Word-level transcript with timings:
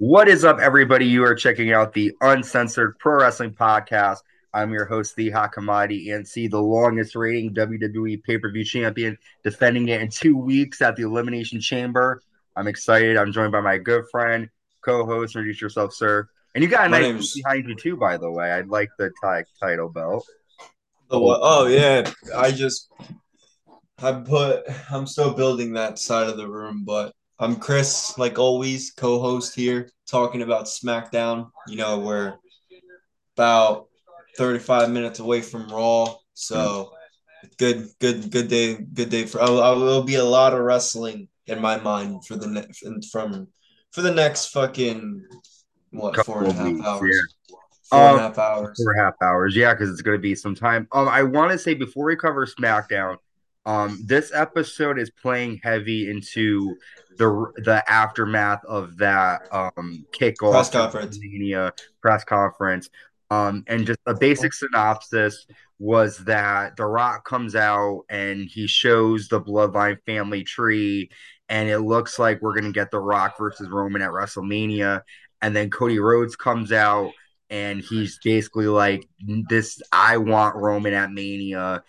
What 0.00 0.28
is 0.28 0.46
up, 0.46 0.60
everybody? 0.60 1.04
You 1.04 1.24
are 1.24 1.34
checking 1.34 1.72
out 1.74 1.92
the 1.92 2.16
Uncensored 2.22 2.98
Pro 2.98 3.20
Wrestling 3.20 3.52
Podcast. 3.52 4.20
I'm 4.54 4.72
your 4.72 4.86
host, 4.86 5.14
the 5.14 5.30
Commodity, 5.52 6.08
and 6.12 6.26
see 6.26 6.48
the 6.48 6.58
longest 6.58 7.14
reigning 7.14 7.52
WWE 7.54 8.22
pay 8.22 8.38
per 8.38 8.50
view 8.50 8.64
champion 8.64 9.18
defending 9.44 9.88
it 9.88 10.00
in 10.00 10.08
two 10.08 10.38
weeks 10.38 10.80
at 10.80 10.96
the 10.96 11.02
Elimination 11.02 11.60
Chamber. 11.60 12.22
I'm 12.56 12.66
excited. 12.66 13.18
I'm 13.18 13.30
joined 13.30 13.52
by 13.52 13.60
my 13.60 13.76
good 13.76 14.04
friend, 14.10 14.48
co 14.82 15.04
host. 15.04 15.36
Introduce 15.36 15.60
yourself, 15.60 15.92
sir. 15.92 16.26
And 16.54 16.64
you 16.64 16.70
got 16.70 16.86
a 16.86 16.88
My 16.88 17.00
nice 17.00 17.12
name's- 17.12 17.34
behind 17.34 17.68
you, 17.68 17.74
too, 17.76 17.96
by 17.98 18.16
the 18.16 18.30
way. 18.30 18.50
I 18.50 18.62
like 18.62 18.88
the 18.98 19.10
ti- 19.22 19.50
title 19.60 19.90
belt. 19.90 20.26
Oh 21.10 21.66
yeah, 21.66 22.10
I 22.34 22.52
just 22.52 22.88
I 24.02 24.12
put 24.12 24.62
I'm 24.90 25.06
still 25.06 25.34
building 25.34 25.74
that 25.74 25.98
side 25.98 26.30
of 26.30 26.38
the 26.38 26.48
room, 26.48 26.84
but 26.86 27.12
I'm 27.40 27.56
Chris, 27.56 28.18
like 28.18 28.38
always, 28.38 28.90
co-host 28.90 29.54
here, 29.54 29.88
talking 30.06 30.42
about 30.42 30.66
SmackDown. 30.66 31.50
You 31.66 31.76
know, 31.78 31.98
we're 31.98 32.34
about 33.34 33.86
35 34.36 34.90
minutes 34.90 35.20
away 35.20 35.40
from 35.40 35.68
Raw, 35.70 36.14
so 36.34 36.92
good, 37.56 37.88
good, 37.98 38.30
good 38.30 38.48
day, 38.48 38.74
good 38.74 39.08
day 39.08 39.24
for. 39.24 39.38
Oh, 39.40 39.58
I 39.58 39.70
will 39.72 40.02
be 40.02 40.16
a 40.16 40.24
lot 40.24 40.52
of 40.52 40.60
wrestling 40.60 41.28
in 41.46 41.62
my 41.62 41.78
mind 41.78 42.26
for 42.26 42.36
the 42.36 42.46
next 42.46 42.84
from 43.10 43.48
for 43.90 44.02
the 44.02 44.12
next 44.12 44.48
fucking 44.48 45.24
what 45.92 46.14
Couple 46.14 46.34
four 46.34 46.44
and 46.44 46.52
a 46.52 46.54
half 46.54 46.66
weeks, 46.66 46.86
hours. 46.86 47.10
yeah. 47.48 47.56
Four 47.88 48.00
and 48.00 48.08
Um, 48.10 48.18
a 48.18 48.22
half 48.22 48.38
hours. 48.38 48.82
Four 48.84 48.92
and 48.92 49.00
a 49.00 49.04
half 49.04 49.14
hours, 49.22 49.56
yeah, 49.56 49.72
because 49.72 49.90
it's 49.90 50.02
going 50.02 50.16
to 50.18 50.22
be 50.22 50.34
some 50.34 50.54
time. 50.54 50.86
Um, 50.92 51.08
I 51.08 51.22
want 51.22 51.52
to 51.52 51.58
say 51.58 51.72
before 51.72 52.04
we 52.04 52.16
cover 52.16 52.46
SmackDown, 52.46 53.16
um, 53.66 54.02
this 54.06 54.32
episode 54.34 54.98
is 54.98 55.10
playing 55.10 55.60
heavy 55.62 56.10
into 56.10 56.76
the 57.18 57.52
the 57.56 57.82
aftermath 57.88 58.64
of 58.64 58.96
that 58.98 59.42
um 59.52 60.06
kickoff 60.12 60.52
Press 60.52 60.70
conference. 60.70 61.18
WrestleMania 61.18 61.72
press 62.00 62.24
conference. 62.24 62.88
Um, 63.30 63.62
and 63.68 63.86
just 63.86 64.00
a 64.06 64.14
basic 64.14 64.52
synopsis 64.52 65.46
was 65.78 66.18
that 66.24 66.76
The 66.76 66.84
Rock 66.84 67.24
comes 67.24 67.54
out 67.54 68.02
and 68.08 68.48
he 68.48 68.66
shows 68.66 69.28
the 69.28 69.40
Bloodline 69.40 69.98
family 70.04 70.42
tree, 70.42 71.10
and 71.48 71.68
it 71.68 71.80
looks 71.80 72.18
like 72.18 72.42
we're 72.42 72.54
gonna 72.54 72.72
get 72.72 72.90
The 72.90 72.98
Rock 72.98 73.38
versus 73.38 73.68
Roman 73.68 74.02
at 74.02 74.10
WrestleMania. 74.10 75.02
And 75.42 75.54
then 75.54 75.70
Cody 75.70 75.98
Rhodes 75.98 76.36
comes 76.36 76.72
out 76.72 77.12
and 77.50 77.80
he's 77.80 78.18
basically 78.22 78.66
like, 78.66 79.06
"This, 79.48 79.80
I 79.92 80.16
want 80.16 80.56
Roman 80.56 80.94
at 80.94 81.12
Mania." 81.12 81.82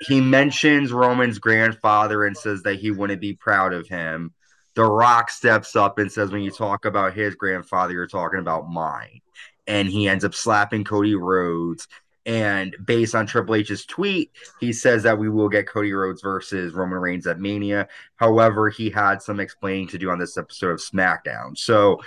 He 0.00 0.20
mentions 0.20 0.92
Roman's 0.92 1.38
grandfather 1.38 2.24
and 2.24 2.36
says 2.36 2.62
that 2.62 2.76
he 2.76 2.90
wouldn't 2.90 3.20
be 3.20 3.34
proud 3.34 3.72
of 3.72 3.88
him. 3.88 4.32
The 4.74 4.84
Rock 4.84 5.30
steps 5.30 5.74
up 5.74 5.98
and 5.98 6.12
says, 6.12 6.30
"When 6.30 6.42
you 6.42 6.50
talk 6.50 6.84
about 6.84 7.14
his 7.14 7.34
grandfather, 7.34 7.94
you're 7.94 8.06
talking 8.06 8.40
about 8.40 8.70
mine." 8.70 9.20
And 9.66 9.88
he 9.88 10.08
ends 10.08 10.24
up 10.24 10.34
slapping 10.34 10.84
Cody 10.84 11.14
Rhodes. 11.14 11.88
And 12.26 12.76
based 12.84 13.14
on 13.14 13.26
Triple 13.26 13.54
H's 13.54 13.86
tweet, 13.86 14.32
he 14.58 14.72
says 14.72 15.04
that 15.04 15.16
we 15.16 15.28
will 15.28 15.48
get 15.48 15.68
Cody 15.68 15.92
Rhodes 15.92 16.22
versus 16.22 16.74
Roman 16.74 16.98
Reigns 16.98 17.26
at 17.26 17.38
Mania. 17.38 17.86
However, 18.16 18.68
he 18.68 18.90
had 18.90 19.22
some 19.22 19.38
explaining 19.38 19.86
to 19.88 19.98
do 19.98 20.10
on 20.10 20.18
this 20.18 20.36
episode 20.36 20.72
of 20.72 20.80
SmackDown. 20.80 21.56
So 21.56 22.00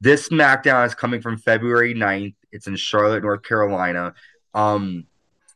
this 0.00 0.28
SmackDown 0.30 0.86
is 0.86 0.94
coming 0.94 1.20
from 1.20 1.36
February 1.36 1.94
9th. 1.94 2.34
It's 2.50 2.66
in 2.66 2.76
Charlotte, 2.76 3.22
North 3.22 3.42
Carolina. 3.42 4.14
Um, 4.54 5.04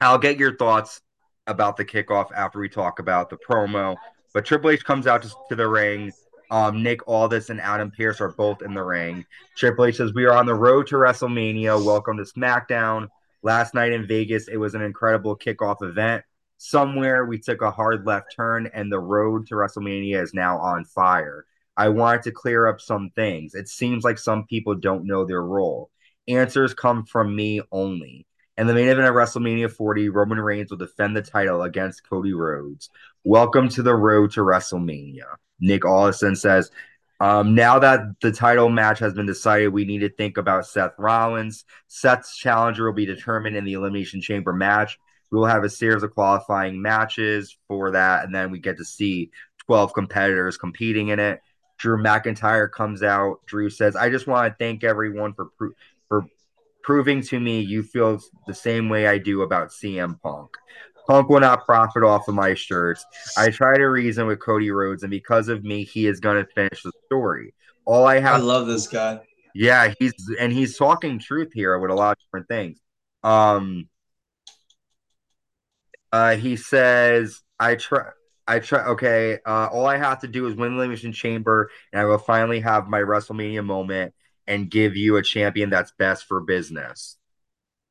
I'll 0.00 0.18
get 0.18 0.38
your 0.38 0.56
thoughts 0.56 1.00
about 1.46 1.76
the 1.76 1.84
kickoff 1.84 2.30
after 2.34 2.60
we 2.60 2.68
talk 2.68 2.98
about 2.98 3.30
the 3.30 3.36
promo. 3.36 3.96
But 4.32 4.44
Triple 4.44 4.70
H 4.70 4.84
comes 4.84 5.06
out 5.06 5.22
to, 5.22 5.32
to 5.48 5.56
the 5.56 5.68
ring. 5.68 6.12
Um, 6.50 6.82
Nick 6.82 7.06
Aldis 7.08 7.50
and 7.50 7.60
Adam 7.60 7.90
Pearce 7.90 8.20
are 8.20 8.32
both 8.32 8.62
in 8.62 8.74
the 8.74 8.82
ring. 8.82 9.24
Triple 9.56 9.86
H 9.86 9.96
says, 9.96 10.12
We 10.14 10.24
are 10.24 10.34
on 10.34 10.46
the 10.46 10.54
road 10.54 10.86
to 10.88 10.96
WrestleMania. 10.96 11.84
Welcome 11.84 12.18
to 12.18 12.24
SmackDown. 12.24 13.08
Last 13.42 13.74
night 13.74 13.92
in 13.92 14.06
Vegas, 14.06 14.48
it 14.48 14.56
was 14.56 14.74
an 14.74 14.82
incredible 14.82 15.36
kickoff 15.36 15.82
event. 15.82 16.24
Somewhere 16.58 17.24
we 17.24 17.38
took 17.38 17.60
a 17.60 17.72
hard 17.72 18.06
left 18.06 18.34
turn, 18.36 18.70
and 18.72 18.92
the 18.92 19.00
road 19.00 19.48
to 19.48 19.54
WrestleMania 19.54 20.22
is 20.22 20.32
now 20.32 20.58
on 20.58 20.84
fire. 20.84 21.44
I 21.76 21.88
wanted 21.88 22.22
to 22.24 22.32
clear 22.32 22.68
up 22.68 22.80
some 22.80 23.10
things. 23.16 23.54
It 23.54 23.68
seems 23.68 24.04
like 24.04 24.18
some 24.18 24.46
people 24.46 24.74
don't 24.74 25.06
know 25.06 25.24
their 25.24 25.42
role. 25.42 25.90
Answers 26.28 26.74
come 26.74 27.04
from 27.04 27.34
me 27.34 27.62
only. 27.72 28.26
And 28.62 28.68
the 28.68 28.74
main 28.74 28.86
event 28.86 29.08
of 29.08 29.16
WrestleMania 29.16 29.72
40, 29.72 30.08
Roman 30.10 30.38
Reigns 30.38 30.70
will 30.70 30.78
defend 30.78 31.16
the 31.16 31.22
title 31.22 31.64
against 31.64 32.08
Cody 32.08 32.32
Rhodes. 32.32 32.90
Welcome 33.24 33.68
to 33.70 33.82
the 33.82 33.92
road 33.92 34.30
to 34.34 34.42
WrestleMania. 34.42 35.24
Nick 35.58 35.84
Aldis 35.84 36.40
says, 36.40 36.70
um, 37.18 37.56
now 37.56 37.80
that 37.80 38.20
the 38.20 38.30
title 38.30 38.68
match 38.68 39.00
has 39.00 39.14
been 39.14 39.26
decided, 39.26 39.70
we 39.70 39.84
need 39.84 40.02
to 40.02 40.10
think 40.10 40.36
about 40.36 40.68
Seth 40.68 40.92
Rollins. 40.96 41.64
Seth's 41.88 42.36
challenger 42.36 42.86
will 42.86 42.92
be 42.92 43.04
determined 43.04 43.56
in 43.56 43.64
the 43.64 43.72
Elimination 43.72 44.20
Chamber 44.20 44.52
match. 44.52 44.96
We 45.32 45.40
will 45.40 45.46
have 45.46 45.64
a 45.64 45.68
series 45.68 46.04
of 46.04 46.14
qualifying 46.14 46.80
matches 46.80 47.58
for 47.66 47.90
that, 47.90 48.24
and 48.24 48.32
then 48.32 48.52
we 48.52 48.60
get 48.60 48.76
to 48.76 48.84
see 48.84 49.32
12 49.66 49.92
competitors 49.92 50.56
competing 50.56 51.08
in 51.08 51.18
it. 51.18 51.40
Drew 51.78 52.00
McIntyre 52.00 52.70
comes 52.70 53.02
out. 53.02 53.44
Drew 53.44 53.70
says, 53.70 53.96
I 53.96 54.08
just 54.08 54.28
want 54.28 54.46
to 54.46 54.56
thank 54.56 54.84
everyone 54.84 55.34
for 55.34 55.46
pro- 55.58 55.72
proving 56.82 57.22
to 57.22 57.40
me 57.40 57.60
you 57.60 57.82
feel 57.82 58.20
the 58.46 58.54
same 58.54 58.88
way 58.88 59.06
I 59.06 59.18
do 59.18 59.42
about 59.42 59.68
CM 59.68 60.20
Punk. 60.20 60.50
Punk 61.06 61.28
will 61.28 61.40
not 61.40 61.64
profit 61.64 62.04
off 62.04 62.28
of 62.28 62.34
my 62.34 62.54
shirts. 62.54 63.04
I 63.36 63.50
try 63.50 63.76
to 63.76 63.84
reason 63.84 64.26
with 64.26 64.40
Cody 64.40 64.70
Rhodes, 64.70 65.02
and 65.02 65.10
because 65.10 65.48
of 65.48 65.64
me, 65.64 65.84
he 65.84 66.06
is 66.06 66.20
going 66.20 66.44
to 66.44 66.50
finish 66.52 66.82
the 66.82 66.92
story. 67.06 67.54
All 67.84 68.06
I 68.06 68.20
have. 68.20 68.36
I 68.36 68.38
love 68.38 68.66
this 68.66 68.86
guy. 68.86 69.20
yeah, 69.54 69.92
he's 69.98 70.14
and 70.38 70.52
he's 70.52 70.76
talking 70.76 71.18
truth 71.18 71.52
here 71.52 71.78
with 71.78 71.90
a 71.90 71.94
lot 71.94 72.12
of 72.12 72.18
different 72.24 72.48
things. 72.48 72.78
Um, 73.24 73.88
uh, 76.12 76.36
he 76.36 76.56
says, 76.56 77.40
"I 77.58 77.74
try." 77.76 78.10
I 78.46 78.58
try. 78.58 78.84
Okay. 78.86 79.38
Uh, 79.46 79.68
all 79.72 79.86
I 79.86 79.96
have 79.96 80.20
to 80.20 80.28
do 80.28 80.46
is 80.46 80.54
win 80.54 80.72
the 80.72 80.78
Elimination 80.78 81.12
Chamber, 81.12 81.70
and 81.92 82.00
I 82.00 82.04
will 82.04 82.18
finally 82.18 82.60
have 82.60 82.88
my 82.88 83.00
WrestleMania 83.00 83.64
moment 83.64 84.14
and 84.46 84.70
give 84.70 84.96
you 84.96 85.16
a 85.16 85.22
champion 85.22 85.70
that's 85.70 85.92
best 85.92 86.26
for 86.26 86.40
business. 86.40 87.16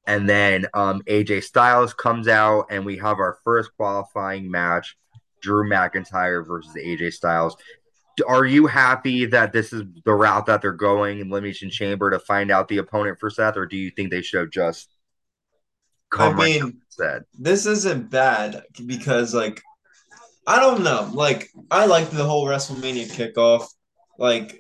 And 0.07 0.27
then 0.27 0.65
um, 0.73 1.01
AJ 1.03 1.43
Styles 1.43 1.93
comes 1.93 2.27
out, 2.27 2.67
and 2.69 2.85
we 2.85 2.97
have 2.97 3.19
our 3.19 3.37
first 3.43 3.71
qualifying 3.77 4.49
match: 4.49 4.97
Drew 5.41 5.69
McIntyre 5.69 6.45
versus 6.45 6.73
AJ 6.75 7.13
Styles. 7.13 7.55
Are 8.27 8.45
you 8.45 8.67
happy 8.67 9.25
that 9.27 9.53
this 9.53 9.71
is 9.73 9.83
the 10.03 10.13
route 10.13 10.47
that 10.47 10.61
they're 10.61 10.73
going 10.73 11.19
in 11.19 11.27
Elimination 11.27 11.69
Chamber 11.69 12.09
to 12.09 12.19
find 12.19 12.51
out 12.51 12.67
the 12.67 12.79
opponent 12.79 13.19
for 13.19 13.29
Seth, 13.29 13.57
or 13.57 13.65
do 13.65 13.77
you 13.77 13.91
think 13.91 14.09
they 14.09 14.21
should 14.21 14.41
have 14.41 14.51
just 14.51 14.89
come 16.09 16.39
I 16.39 16.45
mean, 16.45 16.61
and 16.61 16.81
said? 16.89 17.23
this 17.39 17.65
isn't 17.65 18.09
bad 18.09 18.63
because 18.85 19.33
like 19.33 19.61
I 20.47 20.59
don't 20.59 20.83
know, 20.83 21.09
like 21.13 21.49
I 21.69 21.85
like 21.85 22.09
the 22.09 22.23
whole 22.23 22.45
WrestleMania 22.45 23.07
kickoff, 23.11 23.67
like, 24.17 24.59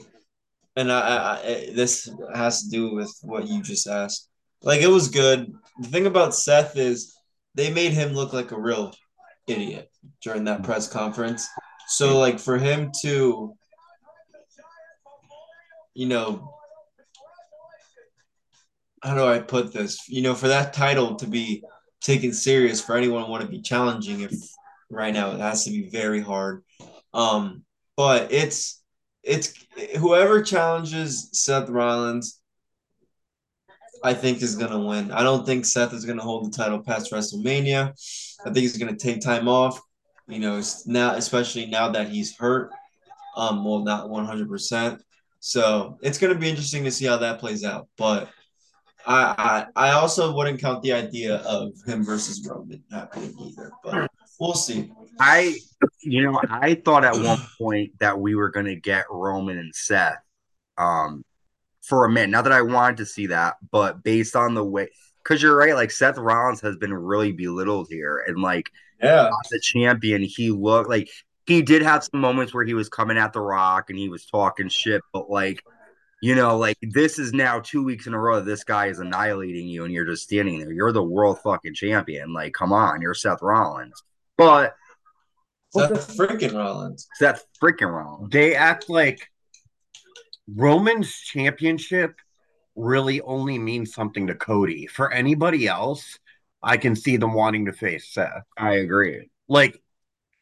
and 0.75 0.91
I, 0.91 0.99
I, 0.99 1.69
this 1.73 2.09
has 2.33 2.63
to 2.63 2.69
do 2.69 2.95
with 2.95 3.13
what 3.23 3.47
you 3.47 3.61
just 3.61 3.87
asked. 3.87 4.29
Like 4.61 4.81
it 4.81 4.87
was 4.87 5.09
good. 5.09 5.51
The 5.79 5.87
thing 5.87 6.05
about 6.05 6.35
Seth 6.35 6.77
is 6.77 7.15
they 7.55 7.71
made 7.71 7.93
him 7.93 8.13
look 8.13 8.33
like 8.33 8.51
a 8.51 8.59
real 8.59 8.93
idiot 9.47 9.89
during 10.21 10.45
that 10.45 10.63
press 10.63 10.87
conference. 10.87 11.47
So 11.87 12.17
like 12.17 12.39
for 12.39 12.57
him 12.57 12.91
to, 13.01 13.53
you 15.93 16.07
know, 16.07 16.55
how 19.03 19.15
do 19.15 19.25
I 19.25 19.39
put 19.39 19.73
this? 19.73 20.07
You 20.07 20.21
know, 20.21 20.35
for 20.35 20.47
that 20.47 20.73
title 20.73 21.15
to 21.15 21.27
be 21.27 21.63
taken 22.01 22.33
serious 22.33 22.79
for 22.79 22.95
anyone 22.95 23.29
want 23.29 23.43
to 23.43 23.49
be 23.49 23.61
challenging 23.61 24.21
if 24.21 24.33
right 24.89 25.13
now 25.13 25.31
it 25.31 25.39
has 25.39 25.65
to 25.65 25.71
be 25.71 25.89
very 25.89 26.21
hard. 26.21 26.63
Um, 27.13 27.63
but 27.97 28.31
it's 28.31 28.80
it's 29.23 29.53
whoever 29.97 30.41
challenges 30.41 31.29
Seth 31.33 31.69
Rollins, 31.69 32.39
I 34.03 34.13
think 34.13 34.41
is 34.41 34.55
gonna 34.55 34.79
win. 34.79 35.11
I 35.11 35.23
don't 35.23 35.45
think 35.45 35.65
Seth 35.65 35.93
is 35.93 36.05
gonna 36.05 36.23
hold 36.23 36.51
the 36.51 36.57
title 36.57 36.79
past 36.79 37.11
WrestleMania. 37.11 37.93
I 38.41 38.45
think 38.45 38.57
he's 38.57 38.77
gonna 38.77 38.95
take 38.95 39.21
time 39.21 39.47
off. 39.47 39.79
You 40.27 40.39
know, 40.39 40.61
now 40.85 41.15
especially 41.15 41.65
now 41.67 41.89
that 41.89 42.09
he's 42.09 42.35
hurt. 42.37 42.71
Um, 43.35 43.63
well, 43.63 43.79
not 43.79 44.09
one 44.09 44.25
hundred 44.25 44.49
percent. 44.49 45.01
So 45.39 45.97
it's 46.01 46.17
gonna 46.17 46.35
be 46.35 46.49
interesting 46.49 46.83
to 46.83 46.91
see 46.91 47.05
how 47.05 47.17
that 47.17 47.39
plays 47.39 47.63
out. 47.63 47.87
But 47.97 48.29
I, 49.05 49.65
I 49.75 49.89
I 49.89 49.91
also 49.93 50.35
wouldn't 50.35 50.61
count 50.61 50.83
the 50.83 50.93
idea 50.93 51.37
of 51.37 51.73
him 51.85 52.03
versus 52.03 52.47
Roman 52.47 52.83
happening 52.91 53.35
either, 53.39 53.71
but 53.83 54.10
we'll 54.41 54.53
see. 54.55 54.91
I, 55.19 55.55
you 56.01 56.23
know, 56.23 56.41
I 56.49 56.73
thought 56.73 57.05
at 57.05 57.17
one 57.17 57.45
point 57.59 57.91
that 57.99 58.19
we 58.19 58.33
were 58.33 58.49
going 58.49 58.65
to 58.65 58.75
get 58.75 59.05
Roman 59.11 59.59
and 59.59 59.73
Seth 59.73 60.17
um, 60.79 61.23
for 61.83 62.05
a 62.05 62.09
minute. 62.09 62.31
Not 62.31 62.45
that 62.45 62.53
I 62.53 62.63
wanted 62.63 62.97
to 62.97 63.05
see 63.05 63.27
that, 63.27 63.57
but 63.71 64.03
based 64.03 64.35
on 64.35 64.55
the 64.55 64.63
way, 64.65 64.89
because 65.23 65.43
you're 65.43 65.55
right, 65.55 65.75
like 65.75 65.91
Seth 65.91 66.17
Rollins 66.17 66.61
has 66.61 66.75
been 66.77 66.93
really 66.93 67.31
belittled 67.31 67.87
here. 67.89 68.23
And 68.25 68.41
like 68.41 68.71
Yeah, 69.01 69.29
the 69.51 69.59
champion, 69.61 70.23
he 70.23 70.49
looked 70.49 70.89
like 70.89 71.09
he 71.45 71.61
did 71.61 71.83
have 71.83 72.03
some 72.03 72.19
moments 72.19 72.53
where 72.53 72.65
he 72.65 72.73
was 72.73 72.89
coming 72.89 73.17
at 73.17 73.33
The 73.33 73.41
Rock 73.41 73.91
and 73.91 73.99
he 73.99 74.09
was 74.09 74.25
talking 74.25 74.69
shit, 74.69 75.03
but 75.13 75.29
like 75.29 75.61
You 76.21 76.35
know, 76.35 76.57
like 76.57 76.77
this 76.81 77.19
is 77.19 77.33
now 77.33 77.59
two 77.59 77.83
weeks 77.83 78.07
in 78.07 78.13
a 78.13 78.19
row 78.19 78.41
this 78.41 78.63
guy 78.63 78.87
is 78.87 78.99
annihilating 78.99 79.67
you 79.67 79.85
and 79.85 79.93
you're 79.93 80.05
just 80.05 80.23
standing 80.23 80.59
there. 80.59 80.71
You're 80.71 80.91
the 80.91 81.03
world 81.03 81.39
fucking 81.43 81.73
champion. 81.75 82.33
Like, 82.33 82.53
come 82.53 82.73
on, 82.73 83.01
you're 83.01 83.13
Seth 83.13 83.41
Rollins. 83.41 84.01
But 84.37 84.75
Seth 85.71 86.17
freaking 86.17 86.53
Rollins. 86.53 87.07
Seth 87.15 87.45
freaking 87.61 87.91
Rollins. 87.91 88.31
They 88.31 88.55
act 88.55 88.89
like 88.89 89.29
Roman's 90.53 91.13
championship 91.13 92.15
really 92.75 93.21
only 93.21 93.57
means 93.57 93.93
something 93.93 94.27
to 94.27 94.35
Cody. 94.35 94.87
For 94.87 95.11
anybody 95.11 95.67
else, 95.67 96.19
I 96.63 96.77
can 96.77 96.95
see 96.95 97.17
them 97.17 97.33
wanting 97.33 97.65
to 97.65 97.73
face 97.73 98.13
Seth. 98.13 98.43
I 98.57 98.75
agree. 98.75 99.29
Like 99.47 99.81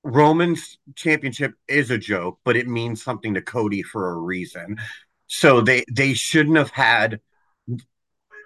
Roman's 0.03 0.77
championship 0.95 1.53
is 1.68 1.91
a 1.91 1.97
joke, 1.97 2.39
but 2.44 2.56
it 2.56 2.68
means 2.68 3.03
something 3.03 3.33
to 3.33 3.41
Cody 3.41 3.83
for 3.83 4.12
a 4.12 4.18
reason. 4.18 4.77
So 5.27 5.62
they 5.62 5.86
they 5.91 6.13
shouldn't 6.13 6.57
have 6.57 6.71
had 6.71 7.19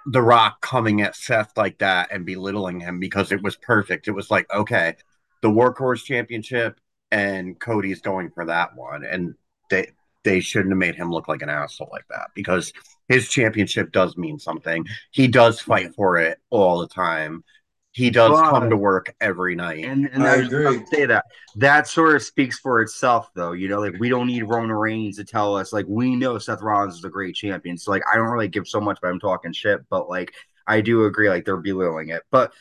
The 0.05 0.21
Rock 0.21 0.61
coming 0.61 1.01
at 1.01 1.15
Seth 1.15 1.51
like 1.55 1.77
that 1.79 2.11
and 2.11 2.25
belittling 2.25 2.81
him 2.81 2.99
because 2.99 3.31
it 3.31 3.41
was 3.41 3.55
perfect. 3.55 4.07
It 4.07 4.11
was 4.11 4.29
like, 4.29 4.51
okay, 4.53 4.95
the 5.43 5.49
Workhorse 5.49 6.03
Championship 6.03 6.79
and 7.11 7.59
Cody's 7.59 8.01
going 8.01 8.31
for 8.31 8.45
that 8.45 8.75
one, 8.75 9.05
and 9.05 9.35
they 9.69 9.91
they 10.23 10.39
shouldn't 10.39 10.71
have 10.71 10.79
made 10.79 10.95
him 10.95 11.11
look 11.11 11.27
like 11.27 11.41
an 11.43 11.49
asshole 11.49 11.89
like 11.91 12.07
that 12.09 12.29
because 12.33 12.73
his 13.09 13.29
championship 13.29 13.91
does 13.91 14.17
mean 14.17 14.39
something. 14.39 14.85
He 15.11 15.27
does 15.27 15.59
fight 15.59 15.93
for 15.95 16.17
it 16.17 16.39
all 16.49 16.79
the 16.79 16.87
time. 16.87 17.43
He 17.91 18.09
does 18.09 18.31
But- 18.31 18.49
come 18.49 18.69
to 18.71 18.77
work 18.77 19.13
every 19.21 19.53
night. 19.53 19.83
And, 19.85 20.09
and 20.11 20.23
I 20.23 20.31
I 20.31 20.35
agree. 20.37 20.65
about 20.65 20.79
to 20.89 20.95
say 20.95 21.05
that 21.05 21.25
that 21.57 21.87
sort 21.87 22.15
of 22.15 22.23
speaks 22.23 22.57
for 22.57 22.81
itself, 22.81 23.29
though. 23.35 23.51
You 23.51 23.67
know, 23.67 23.81
like 23.81 23.95
we 23.99 24.09
don't 24.09 24.25
need 24.27 24.43
Roman 24.43 24.71
Reigns 24.71 25.17
to 25.17 25.25
tell 25.25 25.55
us. 25.57 25.71
Like 25.73 25.85
we 25.87 26.15
know 26.15 26.39
Seth 26.39 26.61
Rollins 26.61 26.95
is 26.95 27.03
a 27.03 27.09
great 27.09 27.35
champion, 27.35 27.77
so 27.77 27.91
like 27.91 28.01
I 28.11 28.15
don't 28.15 28.29
really 28.31 28.47
give 28.47 28.67
so 28.67 28.79
much 28.81 28.99
by 29.01 29.09
him 29.11 29.19
talking 29.19 29.53
shit, 29.53 29.81
but 29.89 30.09
like 30.09 30.31
I 30.65 30.79
do 30.81 31.03
agree, 31.05 31.29
like 31.29 31.43
they're 31.45 31.57
belittling 31.57 32.09
it. 32.09 32.23
But 32.31 32.53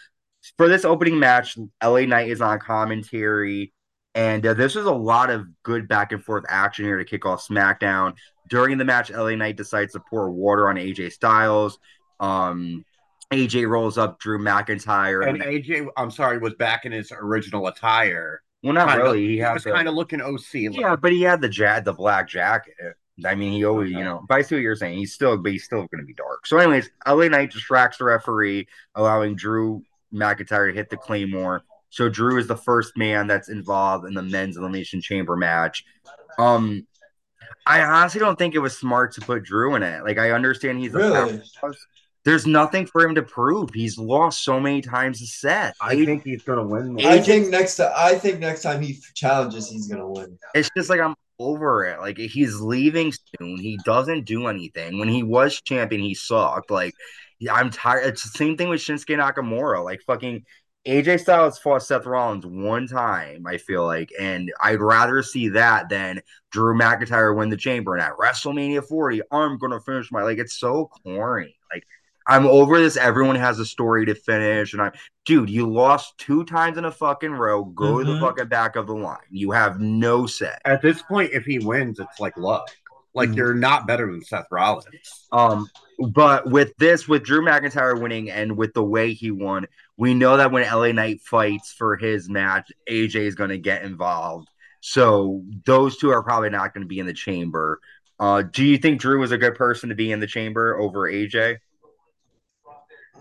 for 0.57 0.69
this 0.69 0.85
opening 0.85 1.19
match, 1.19 1.57
LA 1.83 2.01
Knight 2.01 2.29
is 2.29 2.41
on 2.41 2.59
commentary, 2.59 3.73
and 4.15 4.45
uh, 4.47 4.55
this 4.55 4.75
was 4.75 4.87
a 4.87 4.93
lot 4.93 5.31
of 5.31 5.47
good 5.63 5.89
back 5.89 6.13
and 6.13 6.23
forth 6.25 6.45
action 6.49 6.85
here 6.85 6.99
to 6.99 7.05
kick 7.05 7.25
off 7.27 7.47
SmackDown. 7.47 8.15
During 8.49 8.77
the 8.79 8.85
match, 8.85 9.11
LA 9.11 9.35
Knight 9.37 9.57
decides 9.57 9.93
to 9.93 10.01
pour 10.11 10.31
water 10.31 10.69
on 10.69 10.77
AJ 10.77 11.13
Styles. 11.13 11.79
Um, 12.21 12.85
AJ 13.33 13.69
rolls 13.69 13.97
up 13.99 14.19
Drew 14.21 14.39
McIntyre, 14.39 15.27
And 15.27 15.41
AJ, 15.43 15.87
I'm 15.97 16.11
sorry, 16.11 16.39
was 16.39 16.55
back 16.55 16.85
in 16.85 16.93
his 16.93 17.13
original 17.13 17.67
attire. 17.67 18.43
well, 18.63 18.75
not 18.75 18.89
Kinda- 18.89 19.03
really. 19.05 19.27
He, 19.27 19.37
He 19.39 19.43
was 19.43 19.65
kind 19.65 19.89
of 19.89 19.95
looking 19.95 20.21
OC. 20.21 20.69
like. 20.69 20.77
Yeah, 20.79 20.97
but 20.97 21.13
he 21.13 21.23
had 21.23 21.41
the 21.41 21.51
ja- 21.51 21.81
the 21.81 21.93
black 21.95 22.29
jacket. 22.29 22.75
I 23.25 23.35
mean, 23.35 23.53
he 23.53 23.65
always, 23.65 23.91
you 23.91 24.03
know, 24.03 24.25
but 24.29 24.39
I 24.39 24.43
see 24.43 24.55
what 24.57 24.63
you're 24.63 24.75
saying. 24.75 24.99
He's 24.99 25.13
still, 25.13 25.37
but 25.37 25.53
he's 25.53 25.65
still 25.65 25.79
going 25.81 26.01
to 26.01 26.05
be 26.07 26.15
dark. 26.15 26.47
So, 26.47 26.57
anyways, 26.59 26.91
LA 27.07 27.29
Knight 27.29 27.53
distracts 27.53 27.99
the 27.99 28.05
referee, 28.05 28.67
allowing 28.95 29.37
Drew 29.37 29.83
McIntyre 30.13 30.71
to 30.71 30.75
hit 30.75 30.91
the 30.91 30.97
Claymore. 30.97 31.63
So 31.91 32.09
Drew 32.09 32.39
is 32.39 32.47
the 32.47 32.57
first 32.57 32.97
man 32.97 33.27
that's 33.27 33.49
involved 33.49 34.07
in 34.07 34.15
the 34.15 34.23
men's 34.23 34.57
elimination 34.57 35.01
chamber 35.03 35.37
match. 35.37 35.85
Um, 36.39 36.87
I 37.67 37.83
honestly 37.83 38.19
don't 38.19 38.39
think 38.39 38.55
it 38.55 38.61
was 38.61 38.77
smart 38.77 39.13
to 39.15 39.21
put 39.21 39.45
Drew 39.45 39.75
in 39.75 39.83
it. 39.83 40.03
Like, 40.03 40.19
I 40.19 40.31
understand 40.31 40.79
he's 40.79 40.95
a 40.95 41.43
There's 42.25 42.47
nothing 42.47 42.87
for 42.87 43.03
him 43.05 43.15
to 43.17 43.23
prove. 43.23 43.71
He's 43.75 43.99
lost 43.99 44.45
so 44.45 44.59
many 44.61 44.81
times 44.81 45.19
to 45.21 45.27
Seth. 45.27 45.75
I 45.81 45.97
think 46.05 46.25
he's 46.25 46.43
gonna 46.43 46.67
win. 46.67 46.99
Eight- 46.99 47.07
I 47.07 47.21
think 47.21 47.49
next 47.49 47.77
time 47.77 47.93
I 47.97 48.15
think 48.15 48.39
next 48.41 48.63
time 48.63 48.81
he 48.81 48.99
challenges, 49.15 49.69
he's 49.69 49.89
gonna 49.89 50.09
win. 50.09 50.39
It's 50.55 50.71
just 50.77 50.89
like 50.89 51.01
I'm 51.01 51.15
over 51.39 51.85
it. 51.85 52.01
Like 52.01 52.19
he's 52.19 52.61
leaving 52.61 53.13
soon. 53.13 53.59
He 53.59 53.79
doesn't 53.85 54.25
do 54.25 54.47
anything. 54.47 54.99
When 54.99 55.09
he 55.09 55.23
was 55.23 55.61
champion, 55.61 56.01
he 56.01 56.15
sucked. 56.15 56.71
Like 56.71 56.95
I'm 57.51 57.71
tired. 57.71 58.07
It's 58.07 58.23
the 58.23 58.37
same 58.37 58.57
thing 58.57 58.69
with 58.69 58.81
Shinsuke 58.81 59.17
Nakamura. 59.19 59.85
Like 59.85 60.03
fucking 60.03 60.45
AJ 60.87 61.21
Styles 61.21 61.59
fought 61.59 61.83
Seth 61.83 62.07
Rollins 62.07 62.45
one 62.45 62.89
time. 62.89 63.47
I 63.47 63.57
feel 63.59 63.85
like, 63.87 64.11
and 64.19 64.53
I'd 64.61 64.81
rather 64.81 65.23
see 65.23 65.49
that 65.51 65.89
than 65.89 66.21
Drew 66.51 66.77
McIntyre 66.77 67.37
win 67.37 67.51
the 67.51 67.57
Chamber. 67.57 67.95
And 67.95 68.03
at 68.03 68.17
WrestleMania 68.19 68.87
40, 68.87 69.23
I'm 69.31 69.59
gonna 69.59 69.81
finish 69.81 70.11
my 70.11 70.23
like. 70.23 70.39
It's 70.39 70.59
so 70.59 70.91
corny. 71.05 71.57
Like 71.73 71.85
I'm 72.27 72.47
over 72.47 72.79
this. 72.81 72.97
Everyone 72.97 73.37
has 73.37 73.59
a 73.59 73.65
story 73.67 74.07
to 74.07 74.15
finish, 74.15 74.73
and 74.73 74.83
I'm 74.83 74.93
dude. 75.25 75.51
You 75.51 75.71
lost 75.71 76.19
two 76.19 76.45
times 76.45 76.79
in 76.79 76.85
a 76.85 76.91
fucking 76.91 77.33
row. 77.33 77.65
Go 77.65 77.99
to 77.99 78.05
the 78.05 78.15
Mhm. 78.15 78.21
fucking 78.21 78.49
back 78.49 78.75
of 78.77 78.87
the 78.89 78.95
line. 78.95 79.19
You 79.31 79.53
have 79.53 79.81
no 79.81 80.27
say. 80.27 80.55
At 80.65 80.83
this 80.83 81.01
point, 81.03 81.31
if 81.33 81.45
he 81.45 81.61
wins, 81.61 82.01
it's 82.01 82.19
like 82.19 82.37
luck. 82.37 82.69
Like 83.15 83.31
Mhm. 83.31 83.37
you're 83.37 83.55
not 83.55 83.87
better 83.87 84.11
than 84.11 84.23
Seth 84.23 84.47
Rollins. 84.51 85.27
Um, 85.33 85.69
but 85.99 86.47
with 86.47 86.73
this, 86.79 87.07
with 87.07 87.23
Drew 87.23 87.43
McIntyre 87.43 88.01
winning 88.01 88.31
and 88.31 88.57
with 88.57 88.75
the 88.75 88.83
way 88.83 89.13
he 89.13 89.31
won, 89.31 89.67
we 89.97 90.15
know 90.15 90.37
that 90.37 90.51
when 90.51 90.65
LA 90.65 90.93
Knight 90.93 91.21
fights 91.21 91.73
for 91.73 91.97
his 91.97 92.29
match, 92.29 92.73
AJ 92.89 93.27
is 93.27 93.35
going 93.35 93.51
to 93.51 93.59
get 93.59 93.83
involved. 93.83 94.49
So 94.81 95.45
those 95.65 95.97
two 95.97 96.11
are 96.11 96.23
probably 96.23 96.51
not 96.51 96.75
going 96.75 96.83
to 96.83 96.89
be 96.89 96.99
in 96.99 97.07
the 97.07 97.13
chamber. 97.13 97.81
Uh, 98.19 98.43
do 98.43 98.65
you 98.65 98.79
think 98.79 99.01
Drew 99.01 99.21
was 99.21 99.33
a 99.33 99.39
good 99.39 99.55
person 99.55 99.91
to 99.91 99.95
be 99.95 100.11
in 100.11 100.21
the 100.21 100.27
chamber 100.27 100.79
over 100.79 101.11
AJ? 101.11 101.59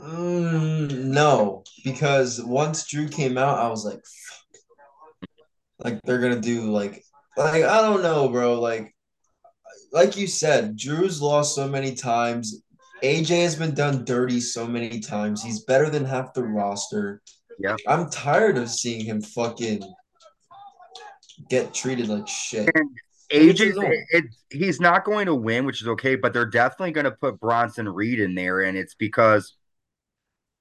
Mm, 0.01 1.05
no, 1.05 1.63
because 1.83 2.41
once 2.41 2.87
Drew 2.87 3.07
came 3.07 3.37
out, 3.37 3.59
I 3.59 3.67
was 3.69 3.85
like, 3.85 4.01
fuck. 4.03 5.27
Like 5.79 6.01
they're 6.03 6.19
gonna 6.19 6.39
do 6.39 6.71
like 6.71 7.03
like 7.37 7.63
I 7.63 7.81
don't 7.81 8.03
know, 8.03 8.29
bro. 8.29 8.59
Like 8.59 8.95
like 9.91 10.15
you 10.17 10.27
said, 10.27 10.77
Drew's 10.77 11.21
lost 11.21 11.55
so 11.55 11.67
many 11.67 11.93
times. 11.93 12.63
AJ 13.03 13.41
has 13.43 13.55
been 13.55 13.73
done 13.73 14.05
dirty 14.05 14.39
so 14.39 14.67
many 14.67 14.99
times. 14.99 15.41
He's 15.43 15.63
better 15.65 15.89
than 15.89 16.05
half 16.05 16.33
the 16.33 16.43
roster. 16.43 17.21
Yeah. 17.59 17.75
I'm 17.88 18.09
tired 18.09 18.57
of 18.57 18.69
seeing 18.69 19.03
him 19.05 19.21
fucking 19.21 19.81
get 21.49 21.73
treated 21.73 22.07
like 22.09 22.27
shit. 22.27 22.69
AJ, 23.31 23.59
It's 23.59 23.77
alone. 23.77 23.93
it, 24.11 24.25
he's 24.49 24.79
not 24.79 25.03
going 25.05 25.25
to 25.25 25.35
win, 25.35 25.65
which 25.65 25.81
is 25.81 25.88
okay, 25.88 26.15
but 26.15 26.33
they're 26.33 26.45
definitely 26.45 26.91
going 26.91 27.05
to 27.05 27.11
put 27.11 27.39
Bronson 27.39 27.87
Reed 27.87 28.19
in 28.19 28.35
there, 28.35 28.61
and 28.61 28.77
it's 28.77 28.94
because 28.95 29.55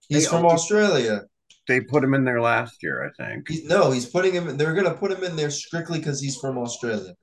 He's 0.09 0.29
from 0.29 0.45
always- 0.45 0.61
Australia. 0.61 1.23
They 1.69 1.81
put 1.81 2.03
him 2.03 2.15
in 2.15 2.25
there 2.25 2.41
last 2.41 2.83
year, 2.83 3.05
I 3.05 3.23
think. 3.23 3.49
He's, 3.49 3.65
no, 3.65 3.93
he's 3.93 4.07
putting 4.07 4.33
him. 4.33 4.57
They're 4.57 4.75
gonna 4.75 4.95
put 4.95 5.13
him 5.13 5.23
in 5.23 5.37
there 5.37 5.51
strictly 5.51 5.99
because 5.99 6.21
he's 6.21 6.37
from 6.37 6.59
Australia. 6.59 7.15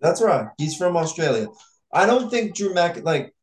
That's 0.00 0.22
right. 0.22 0.48
He's 0.58 0.76
from 0.76 0.96
Australia. 0.96 1.48
I 1.92 2.06
don't 2.06 2.30
think 2.30 2.54
Drew 2.54 2.72
Mc 2.72 3.04
like, 3.04 3.34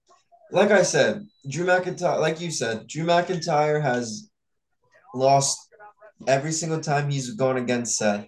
like 0.51 0.71
I 0.71 0.83
said, 0.83 1.25
Drew 1.49 1.65
McIntyre. 1.65 2.19
Like 2.19 2.39
you 2.41 2.51
said, 2.51 2.87
Drew 2.87 3.05
McIntyre 3.05 3.81
has 3.81 4.29
lost 5.13 5.59
every 6.27 6.51
single 6.51 6.79
time 6.79 7.09
he's 7.09 7.31
gone 7.35 7.57
against 7.57 7.97
Seth. 7.97 8.25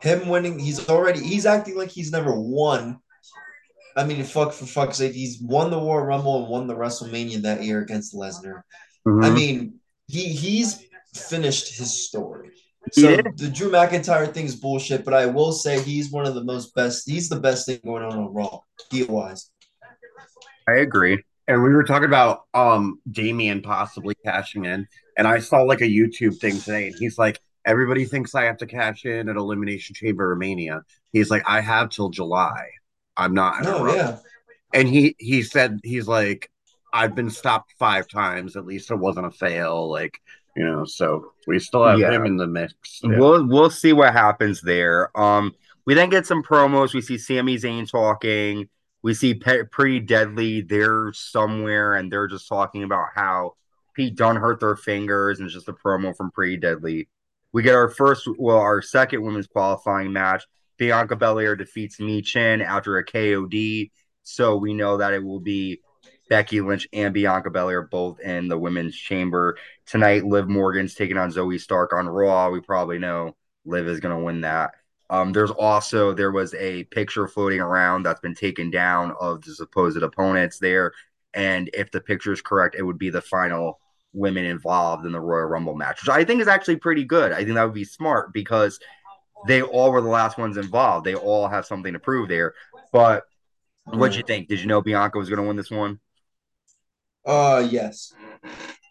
Him 0.00 0.28
winning, 0.28 0.58
he's 0.58 0.88
already 0.88 1.20
he's 1.20 1.46
acting 1.46 1.76
like 1.76 1.90
he's 1.90 2.12
never 2.12 2.32
won. 2.38 3.00
I 3.96 4.04
mean, 4.04 4.22
fuck 4.22 4.52
for 4.52 4.66
fuck's 4.66 4.98
sake, 4.98 5.12
he's 5.12 5.40
won 5.42 5.70
the 5.70 5.78
War 5.78 6.06
Rumble 6.06 6.42
and 6.42 6.48
won 6.48 6.66
the 6.68 6.76
WrestleMania 6.76 7.42
that 7.42 7.64
year 7.64 7.82
against 7.82 8.14
Lesnar. 8.14 8.62
Mm-hmm. 9.06 9.24
I 9.24 9.30
mean, 9.30 9.80
he 10.06 10.28
he's 10.28 10.86
finished 11.14 11.76
his 11.76 12.06
story. 12.06 12.50
He 12.94 13.00
So 13.02 13.16
the 13.16 13.48
Drew 13.48 13.70
McIntyre 13.70 14.32
thing 14.32 14.46
is 14.46 14.56
bullshit, 14.56 15.04
but 15.04 15.14
I 15.14 15.26
will 15.26 15.52
say 15.52 15.80
he's 15.80 16.10
one 16.10 16.26
of 16.26 16.34
the 16.34 16.44
most 16.44 16.74
best. 16.74 17.08
He's 17.08 17.28
the 17.28 17.40
best 17.40 17.66
thing 17.66 17.80
going 17.84 18.02
on 18.02 18.12
on 18.12 18.32
Raw, 18.32 18.60
heel 18.90 19.08
wise. 19.08 19.50
I 20.68 20.78
agree. 20.78 21.22
And 21.46 21.62
we 21.62 21.70
were 21.70 21.84
talking 21.84 22.06
about 22.06 22.42
um 22.54 23.00
Damian 23.10 23.62
possibly 23.62 24.14
cashing 24.24 24.64
in, 24.64 24.86
and 25.16 25.26
I 25.26 25.38
saw 25.38 25.62
like 25.62 25.80
a 25.80 25.84
YouTube 25.84 26.38
thing 26.38 26.58
today, 26.60 26.88
and 26.88 26.96
he's 26.98 27.18
like, 27.18 27.40
everybody 27.64 28.04
thinks 28.04 28.34
I 28.34 28.44
have 28.44 28.58
to 28.58 28.66
cash 28.66 29.04
in 29.04 29.28
at 29.28 29.36
Elimination 29.36 29.94
Chamber 29.94 30.32
or 30.32 30.36
Mania. 30.36 30.82
He's 31.12 31.30
like, 31.30 31.42
I 31.46 31.60
have 31.60 31.90
till 31.90 32.10
July. 32.10 32.68
I'm 33.16 33.34
not. 33.34 33.62
No, 33.62 33.84
rush." 33.84 33.96
yeah, 33.96 34.18
And 34.74 34.88
he 34.88 35.16
he 35.18 35.42
said 35.42 35.80
he's 35.84 36.06
like, 36.06 36.50
I've 36.92 37.14
been 37.14 37.30
stopped 37.30 37.74
five 37.78 38.08
times. 38.08 38.56
At 38.56 38.66
least 38.66 38.90
it 38.90 38.96
wasn't 38.96 39.26
a 39.26 39.30
fail. 39.30 39.90
Like 39.90 40.20
you 40.58 40.64
know, 40.64 40.84
so 40.84 41.32
we 41.46 41.58
still 41.58 41.84
have 41.84 41.98
Yeah. 41.98 42.10
him 42.12 42.26
in 42.26 42.36
the 42.36 42.46
mix. 42.46 42.74
Yeah. 43.02 43.18
We'll 43.18 43.46
we'll 43.46 43.70
see 43.70 43.92
what 43.92 44.12
happens 44.12 44.60
there. 44.60 45.16
Um, 45.18 45.54
we 45.86 45.94
then 45.94 46.10
get 46.10 46.26
some 46.26 46.42
promos. 46.42 46.92
We 46.94 47.00
see 47.00 47.16
Sami 47.18 47.56
Zayn 47.56 47.88
talking. 47.90 48.68
We 49.02 49.14
see 49.14 49.34
Pe- 49.34 49.64
Pretty 49.70 50.00
Deadly. 50.00 50.62
They're 50.62 51.12
somewhere, 51.14 51.94
and 51.94 52.10
they're 52.12 52.26
just 52.26 52.48
talking 52.48 52.82
about 52.82 53.06
how 53.14 53.54
Pete 53.94 54.16
Dunne 54.16 54.36
hurt 54.36 54.60
their 54.60 54.76
fingers, 54.76 55.38
and 55.38 55.46
it's 55.46 55.54
just 55.54 55.68
a 55.68 55.72
promo 55.72 56.14
from 56.16 56.30
Pretty 56.32 56.56
Deadly. 56.56 57.08
We 57.52 57.62
get 57.62 57.74
our 57.74 57.88
first, 57.88 58.28
well, 58.38 58.58
our 58.58 58.82
second 58.82 59.22
women's 59.22 59.46
qualifying 59.46 60.12
match. 60.12 60.44
Bianca 60.78 61.16
Belair 61.16 61.56
defeats 61.56 61.98
Michin 61.98 62.62
after 62.62 62.98
a 62.98 63.04
KOD, 63.04 63.90
so 64.24 64.56
we 64.56 64.74
know 64.74 64.96
that 64.98 65.14
it 65.14 65.24
will 65.24 65.40
be 65.40 65.80
Becky 66.28 66.60
Lynch 66.60 66.86
and 66.92 67.14
Bianca 67.14 67.50
Belair 67.50 67.82
both 67.82 68.20
in 68.20 68.48
the 68.48 68.58
women's 68.58 68.96
chamber 68.96 69.56
tonight. 69.86 70.24
Liv 70.24 70.48
Morgan's 70.48 70.94
taking 70.94 71.16
on 71.16 71.32
Zoey 71.32 71.60
Stark 71.60 71.92
on 71.92 72.08
Raw. 72.08 72.50
We 72.50 72.60
probably 72.60 72.98
know 72.98 73.36
Liv 73.64 73.88
is 73.88 74.00
going 74.00 74.16
to 74.16 74.24
win 74.24 74.42
that. 74.42 74.72
Um, 75.10 75.32
there's 75.32 75.50
also 75.50 76.12
there 76.12 76.32
was 76.32 76.54
a 76.54 76.84
picture 76.84 77.26
floating 77.26 77.60
around 77.60 78.02
that's 78.02 78.20
been 78.20 78.34
taken 78.34 78.70
down 78.70 79.14
of 79.18 79.42
the 79.42 79.54
supposed 79.54 80.02
opponents 80.02 80.58
there, 80.58 80.92
and 81.32 81.70
if 81.72 81.90
the 81.90 82.00
picture 82.00 82.32
is 82.32 82.42
correct, 82.42 82.74
it 82.74 82.82
would 82.82 82.98
be 82.98 83.08
the 83.08 83.22
final 83.22 83.80
women 84.12 84.44
involved 84.44 85.06
in 85.06 85.12
the 85.12 85.20
Royal 85.20 85.46
Rumble 85.46 85.74
match, 85.74 86.02
which 86.02 86.10
I 86.10 86.24
think 86.24 86.42
is 86.42 86.48
actually 86.48 86.76
pretty 86.76 87.04
good. 87.04 87.32
I 87.32 87.44
think 87.44 87.54
that 87.54 87.64
would 87.64 87.74
be 87.74 87.84
smart 87.84 88.34
because 88.34 88.78
they 89.46 89.62
all 89.62 89.92
were 89.92 90.00
the 90.00 90.08
last 90.08 90.36
ones 90.36 90.56
involved. 90.56 91.06
They 91.06 91.14
all 91.14 91.48
have 91.48 91.64
something 91.64 91.92
to 91.92 91.98
prove 91.98 92.28
there. 92.28 92.54
But 92.92 93.24
what'd 93.84 94.16
you 94.16 94.22
think? 94.22 94.48
Did 94.48 94.60
you 94.60 94.66
know 94.66 94.82
Bianca 94.82 95.18
was 95.18 95.28
going 95.28 95.40
to 95.40 95.46
win 95.46 95.56
this 95.56 95.70
one? 95.70 96.00
Uh, 97.28 97.68
yes. 97.70 98.12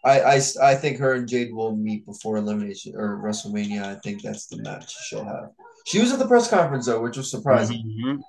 I, 0.04 0.20
I, 0.20 0.40
I 0.62 0.74
think 0.76 0.98
her 0.98 1.14
and 1.14 1.28
Jade 1.28 1.52
will 1.52 1.76
meet 1.76 2.06
before 2.06 2.36
elimination 2.36 2.94
or 2.96 3.20
WrestleMania. 3.22 3.82
I 3.82 3.96
think 3.96 4.22
that's 4.22 4.46
the 4.46 4.62
match 4.62 4.94
she'll 5.08 5.24
have. 5.24 5.50
She 5.86 5.98
was 5.98 6.12
at 6.12 6.20
the 6.20 6.26
press 6.28 6.48
conference 6.48 6.86
though, 6.86 7.02
which 7.02 7.16
was 7.16 7.30
surprising. 7.30 7.84
Mm-hmm. 7.84 8.20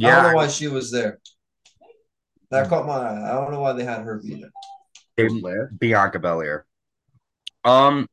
Yeah, 0.00 0.08
I 0.08 0.22
don't 0.22 0.30
know 0.30 0.36
why 0.36 0.48
she 0.48 0.68
was 0.68 0.90
there. 0.90 1.18
That 2.50 2.68
caught 2.68 2.86
my 2.86 2.94
eye. 2.94 3.30
I 3.30 3.34
don't 3.34 3.52
know 3.52 3.60
why 3.60 3.74
they 3.74 3.84
had 3.84 4.02
her 4.02 4.18
be 4.18 4.44
there. 5.42 5.70
Bianca 5.78 6.18
Belair. 6.18 6.64
Um, 7.64 8.08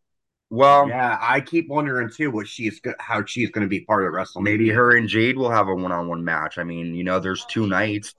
well, 0.49 0.89
yeah, 0.89 1.17
I 1.21 1.39
keep 1.41 1.69
wondering 1.69 2.09
too 2.09 2.29
what 2.31 2.47
she's 2.47 2.81
how 2.99 3.23
she's 3.25 3.51
going 3.51 3.63
to 3.63 3.69
be 3.69 3.81
part 3.81 4.05
of 4.05 4.13
WrestleMania. 4.13 4.43
Maybe 4.43 4.69
her 4.69 4.97
and 4.97 5.07
Jade 5.07 5.37
will 5.37 5.49
have 5.49 5.69
a 5.69 5.75
one-on-one 5.75 6.23
match. 6.23 6.57
I 6.57 6.63
mean, 6.63 6.93
you 6.93 7.03
know, 7.03 7.19
there's 7.19 7.45
two 7.45 7.67
nights. 7.67 8.13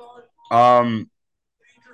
Um, 0.50 1.10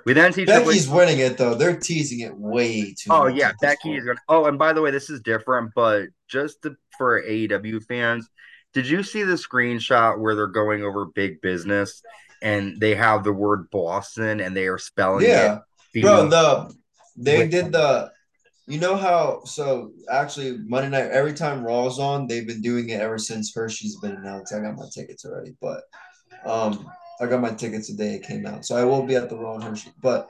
we 0.05 0.13
then 0.13 0.33
see 0.33 0.45
Becky's 0.45 0.87
winning 0.87 1.19
it 1.19 1.37
though. 1.37 1.55
They're 1.55 1.75
teasing 1.75 2.19
it 2.19 2.37
way 2.37 2.93
too. 2.93 3.09
Much. 3.09 3.19
Oh 3.19 3.27
yeah, 3.27 3.53
Becky 3.59 3.95
is 3.95 4.05
going. 4.05 4.17
to 4.17 4.23
Oh, 4.29 4.45
and 4.45 4.57
by 4.57 4.71
the 4.71 4.81
way, 4.81 4.91
this 4.91 5.09
is 5.09 5.19
different, 5.21 5.71
but 5.75 6.09
just 6.27 6.61
to, 6.61 6.75
for 6.97 7.23
AEW 7.23 7.83
fans, 7.85 8.29
did 8.73 8.87
you 8.87 9.01
see 9.01 9.23
the 9.23 9.33
screenshot 9.33 10.19
where 10.19 10.35
they're 10.35 10.47
going 10.47 10.83
over 10.83 11.05
big 11.05 11.41
business 11.41 12.03
and 12.43 12.79
they 12.79 12.93
have 12.93 13.23
the 13.23 13.33
word 13.33 13.69
Boston 13.71 14.41
and 14.41 14.55
they 14.55 14.67
are 14.67 14.77
spelling 14.77 15.25
yeah. 15.25 15.59
it? 15.93 16.01
Bro, 16.03 16.29
the 16.29 16.73
they 17.17 17.47
did 17.47 17.71
the 17.71 18.11
you 18.67 18.79
know 18.79 18.95
how 18.95 19.43
so 19.45 19.91
actually 20.11 20.57
Monday 20.67 20.89
night 20.89 21.11
every 21.11 21.33
time 21.33 21.63
Raw's 21.63 21.97
on, 21.97 22.27
they've 22.27 22.45
been 22.45 22.61
doing 22.61 22.89
it 22.89 23.01
ever 23.01 23.17
since 23.17 23.55
Hershey's 23.55 23.97
been 24.01 24.11
announced. 24.11 24.53
I 24.53 24.59
got 24.59 24.75
my 24.75 24.85
tickets 24.93 25.25
already, 25.25 25.55
but 25.61 25.81
um 26.45 26.91
I 27.19 27.27
got 27.27 27.41
my 27.41 27.51
tickets 27.51 27.89
the 27.89 27.95
day 27.95 28.15
it 28.15 28.23
came 28.23 28.45
out. 28.45 28.65
So 28.65 28.75
I 28.75 28.83
will 28.83 29.03
be 29.03 29.15
at 29.15 29.29
the 29.29 29.37
Raw 29.37 29.55
in 29.55 29.61
Hershey. 29.61 29.91
But 30.01 30.29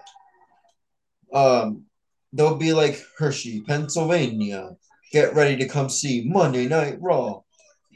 um 1.33 1.85
they'll 2.33 2.55
be 2.55 2.73
like 2.73 3.01
Hershey, 3.17 3.61
Pennsylvania. 3.61 4.75
Get 5.11 5.33
ready 5.33 5.55
to 5.57 5.67
come 5.67 5.89
see 5.89 6.27
Monday 6.27 6.67
Night 6.67 6.97
Raw. 6.99 7.41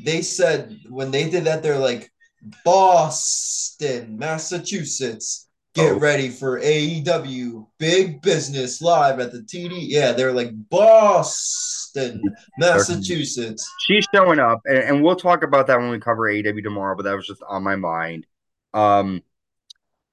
They 0.03 0.21
said 0.21 0.79
when 0.89 1.11
they 1.11 1.29
did 1.29 1.43
that, 1.45 1.61
they're 1.61 1.77
like 1.77 2.09
Boston, 2.63 4.17
Massachusetts. 4.17 5.47
Get 5.75 5.93
oh. 5.93 5.99
ready 5.99 6.29
for 6.29 6.59
AEW 6.59 7.67
Big 7.77 8.21
Business 8.21 8.81
live 8.81 9.19
at 9.19 9.31
the 9.31 9.39
TD. 9.39 9.87
Yeah, 9.87 10.13
they're 10.13 10.33
like 10.33 10.51
Boston, 10.69 12.21
Massachusetts. 12.57 13.69
She's 13.85 14.05
showing 14.13 14.39
up, 14.39 14.61
and, 14.65 14.79
and 14.79 15.03
we'll 15.03 15.15
talk 15.15 15.43
about 15.43 15.67
that 15.67 15.79
when 15.79 15.91
we 15.91 15.99
cover 15.99 16.23
AEW 16.23 16.63
tomorrow. 16.63 16.95
But 16.95 17.03
that 17.03 17.15
was 17.15 17.27
just 17.27 17.43
on 17.47 17.61
my 17.63 17.75
mind. 17.75 18.25
Um, 18.73 19.23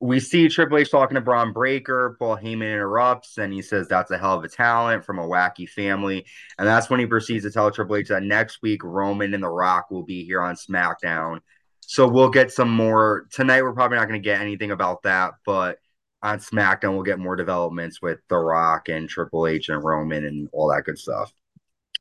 we 0.00 0.20
see 0.20 0.48
Triple 0.48 0.78
H 0.78 0.90
talking 0.90 1.14
to 1.14 1.20
Bron 1.20 1.52
Breakker. 1.52 2.16
Paul 2.18 2.36
Heyman 2.36 2.72
interrupts 2.72 3.38
and 3.38 3.52
he 3.52 3.62
says 3.62 3.88
that's 3.88 4.10
a 4.10 4.18
hell 4.18 4.36
of 4.36 4.44
a 4.44 4.48
talent 4.48 5.04
from 5.04 5.18
a 5.18 5.26
wacky 5.26 5.68
family. 5.68 6.26
And 6.58 6.66
that's 6.66 6.90
when 6.90 7.00
he 7.00 7.06
proceeds 7.06 7.44
to 7.44 7.50
tell 7.50 7.70
Triple 7.70 7.96
H 7.96 8.08
that 8.08 8.22
next 8.22 8.60
week 8.62 8.84
Roman 8.84 9.32
and 9.32 9.42
The 9.42 9.48
Rock 9.48 9.90
will 9.90 10.02
be 10.02 10.24
here 10.24 10.42
on 10.42 10.54
SmackDown. 10.54 11.40
So 11.80 12.06
we'll 12.08 12.30
get 12.30 12.52
some 12.52 12.70
more 12.70 13.26
tonight. 13.30 13.62
We're 13.62 13.72
probably 13.72 13.96
not 13.96 14.08
going 14.08 14.20
to 14.20 14.24
get 14.24 14.40
anything 14.40 14.70
about 14.70 15.02
that, 15.04 15.34
but 15.46 15.78
on 16.22 16.40
SmackDown 16.40 16.92
we'll 16.92 17.02
get 17.02 17.18
more 17.18 17.36
developments 17.36 18.02
with 18.02 18.18
The 18.28 18.36
Rock 18.36 18.88
and 18.88 19.08
Triple 19.08 19.46
H 19.46 19.70
and 19.70 19.82
Roman 19.82 20.24
and 20.24 20.48
all 20.52 20.68
that 20.68 20.84
good 20.84 20.98
stuff. 20.98 21.32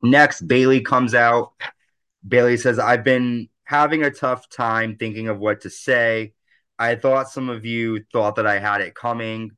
Next, 0.02 0.42
Bayley 0.42 0.82
comes 0.82 1.16
out. 1.16 1.54
Bayley 2.28 2.58
says, 2.58 2.80
I've 2.80 3.04
been 3.04 3.48
having 3.64 4.04
a 4.04 4.12
tough 4.12 4.50
time 4.50 4.98
thinking 4.98 5.30
of 5.30 5.40
what 5.40 5.62
to 5.62 5.70
say. 5.70 6.34
I 6.78 6.96
thought 6.96 7.30
some 7.30 7.50
of 7.50 7.66
you 7.66 8.04
thought 8.12 8.36
that 8.36 8.48
I 8.48 8.60
had 8.60 8.82
it 8.82 8.96
coming, 8.96 9.52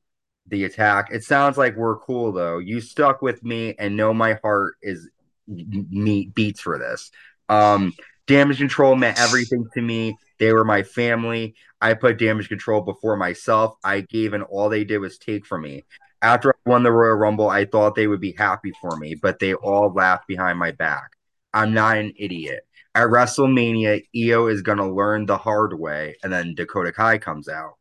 the 0.48 0.66
attack. 0.66 1.10
It 1.12 1.24
sounds 1.24 1.58
like 1.58 1.76
we're 1.76 1.98
cool 1.98 2.32
though. 2.32 2.60
You 2.60 2.80
stuck 2.82 3.22
with 3.22 3.44
me 3.44 3.76
and 3.78 3.98
know 3.98 4.14
my 4.14 4.40
heart 4.44 4.76
is 4.82 5.10
me 5.48 6.32
beats 6.34 6.62
for 6.62 6.78
this. 6.78 7.12
Um, 7.50 7.94
Damage 8.28 8.60
CTRL 8.60 9.00
meant 9.00 9.20
everything 9.20 9.66
to 9.74 9.82
me. 9.82 10.18
They 10.38 10.52
were 10.52 10.66
my 10.66 10.84
family. 10.84 11.56
I 11.82 11.94
put 11.94 12.20
Damage 12.20 12.50
CTRL 12.50 12.86
before 12.86 13.16
myself. 13.16 13.76
I 13.84 14.02
gave 14.02 14.34
and 14.34 14.44
all 14.44 14.70
they 14.70 14.84
did 14.84 15.00
was 15.00 15.18
take 15.18 15.46
from 15.46 15.62
me. 15.62 15.86
After 16.22 16.52
I 16.52 16.70
won 16.70 16.84
the 16.84 16.92
Royal 16.92 17.16
Rumble, 17.16 17.50
I 17.50 17.66
thought 17.66 17.96
they 17.96 18.08
would 18.08 18.20
be 18.20 18.34
happy 18.34 18.74
for 18.82 18.98
me, 18.98 19.16
but 19.16 19.40
they 19.40 19.54
all 19.54 19.94
laughed 19.94 20.28
behind 20.28 20.60
my 20.60 20.72
back. 20.72 21.12
I'm 21.54 21.74
not 21.74 21.98
an 21.98 22.14
idiot 22.18 22.67
at 22.98 23.10
WrestleMania, 23.10 24.04
Io 24.16 24.48
is 24.48 24.64
going 24.64 24.80
to 24.80 24.92
learn 24.92 25.28
the 25.28 25.38
hard 25.38 25.80
way, 25.80 26.16
and 26.24 26.34
then 26.34 26.56
Dakota 26.56 26.92
Kai 26.92 27.20
comes 27.20 27.48
out. 27.48 27.76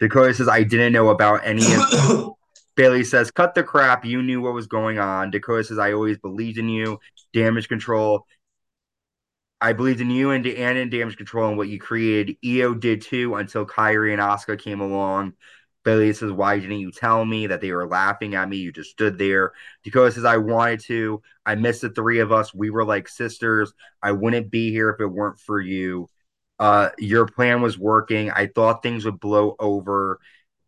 Dakota 0.00 0.34
says, 0.34 0.48
I 0.48 0.64
didn't 0.64 0.92
know 0.92 1.10
about 1.10 1.42
any 1.44 1.62
of 1.62 2.32
Bayley 2.76 3.04
says, 3.04 3.30
cut 3.30 3.54
the 3.54 3.62
crap. 3.62 4.04
You 4.04 4.20
knew 4.20 4.40
what 4.40 4.54
was 4.54 4.66
going 4.66 4.98
on. 4.98 5.30
Dakota 5.30 5.62
says, 5.62 5.78
I 5.78 5.92
always 5.92 6.18
believed 6.18 6.58
in 6.58 6.68
you. 6.68 6.98
Damage 7.32 7.68
CTRL. 7.68 8.20
I 9.60 9.72
believed 9.72 10.00
in 10.00 10.10
you 10.10 10.30
and, 10.30 10.44
and 10.44 10.78
in 10.78 10.90
Damage 10.90 11.18
CTRL 11.18 11.50
and 11.50 11.56
what 11.56 11.68
you 11.68 11.78
created. 11.78 12.36
Io 12.44 12.74
did 12.74 13.02
too 13.02 13.36
until 13.36 13.64
Kairi 13.64 14.12
and 14.12 14.20
Asuka 14.22 14.58
came 14.58 14.80
along. 14.80 15.34
Bayley 15.84 16.12
says, 16.12 16.32
Why 16.32 16.58
didn't 16.58 16.80
you 16.80 16.90
tell 16.90 17.24
me 17.24 17.46
that 17.46 17.60
they 17.60 17.72
were 17.72 17.88
laughing 17.88 18.34
at 18.34 18.48
me? 18.48 18.58
You 18.58 18.72
just 18.72 18.90
stood 18.90 19.18
there. 19.18 19.52
Dakota 19.84 20.12
says, 20.12 20.24
I 20.24 20.36
wanted 20.36 20.80
to. 20.80 21.22
I 21.46 21.54
missed 21.54 21.82
the 21.82 21.90
three 21.90 22.18
of 22.20 22.32
us. 22.32 22.52
We 22.52 22.70
were 22.70 22.84
like 22.84 23.08
sisters. 23.08 23.72
I 24.02 24.12
wouldn't 24.12 24.50
be 24.50 24.70
here 24.70 24.90
if 24.90 25.00
it 25.00 25.06
weren't 25.06 25.40
for 25.40 25.60
you. 25.60 26.08
Uh, 26.58 26.90
your 26.98 27.26
plan 27.26 27.62
was 27.62 27.78
working. 27.78 28.30
I 28.30 28.48
thought 28.48 28.82
things 28.82 29.04
would 29.04 29.20
blow 29.20 29.56
over. 29.58 30.18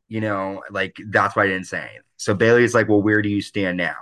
You 0.09 0.21
know, 0.21 0.63
like 0.71 0.97
that's 1.09 1.37
why 1.37 1.45
I 1.45 1.49
didn't 1.49 1.67
say 1.67 1.81
anything. 1.81 2.01
So 2.17 2.35
Bayley's 2.35 2.75
like, 2.75 2.89
Well, 2.89 3.03
where 3.03 3.23
do 3.23 3.29
you 3.29 3.43
stand 3.43 3.77
now? 3.77 3.97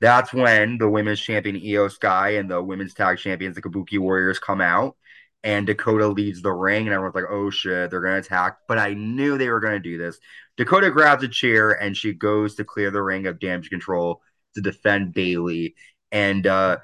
That's 0.00 0.32
when 0.32 0.78
the 0.78 0.88
women's 0.88 1.20
champion 1.20 1.56
Io 1.56 1.88
Sky 1.88 2.30
and 2.30 2.50
the 2.50 2.60
women's 2.60 2.94
tag 2.94 3.18
champions, 3.18 3.54
the 3.54 3.62
Kabuki 3.62 3.98
Warriors, 3.98 4.38
come 4.38 4.60
out 4.60 4.96
and 5.44 5.66
Dakota 5.66 6.08
leads 6.08 6.42
the 6.42 6.52
ring, 6.52 6.86
and 6.86 6.94
everyone's 6.94 7.14
like, 7.14 7.30
"Oh 7.30 7.50
shit, 7.50 7.90
they're 7.90 8.00
gonna 8.00 8.18
attack!" 8.18 8.58
But 8.68 8.78
I 8.78 8.94
knew 8.94 9.38
they 9.38 9.48
were 9.50 9.60
gonna 9.60 9.80
do 9.80 9.98
this. 9.98 10.18
Dakota 10.56 10.90
grabs 10.90 11.24
a 11.24 11.28
chair 11.28 11.70
and 11.70 11.96
she 11.96 12.12
goes 12.12 12.54
to 12.56 12.64
clear 12.64 12.90
the 12.90 13.02
ring 13.02 13.26
of 13.26 13.40
Damage 13.40 13.70
CTRL 13.70 14.16
to 14.54 14.60
defend 14.60 15.14
Bayley, 15.14 15.74
and 16.10 16.46
uh, 16.46 16.78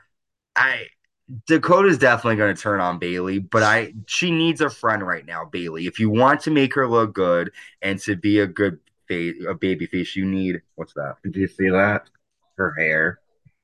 I 0.57 0.87
Dakota's 1.47 1.99
definitely 1.99 2.37
to 2.37 2.61
turn 2.61 2.81
on 2.81 2.99
Bayley, 2.99 3.38
but 3.38 3.62
I 3.62 3.95
she 4.07 4.31
needs 4.31 4.61
a 4.61 4.71
friend 4.71 5.07
right 5.07 5.27
now, 5.27 5.45
Bayley. 5.45 5.87
If 5.87 6.00
you 6.00 6.11
want 6.11 6.41
to 6.43 6.50
make 6.50 6.75
her 6.75 6.88
look 6.88 7.15
good 7.15 7.53
and 7.83 7.99
to 8.00 8.17
be 8.17 8.41
a 8.41 8.47
good 8.47 8.79
face, 9.09 9.37
a 9.47 9.55
baby 9.55 9.87
face, 9.87 10.17
you 10.17 10.25
need 10.25 10.62
what's 10.77 10.95
that? 10.95 11.17
Did 11.23 11.37
you 11.37 11.47
see 11.47 11.69
that? 11.69 12.09
Her 12.57 12.75
hair. 12.79 13.21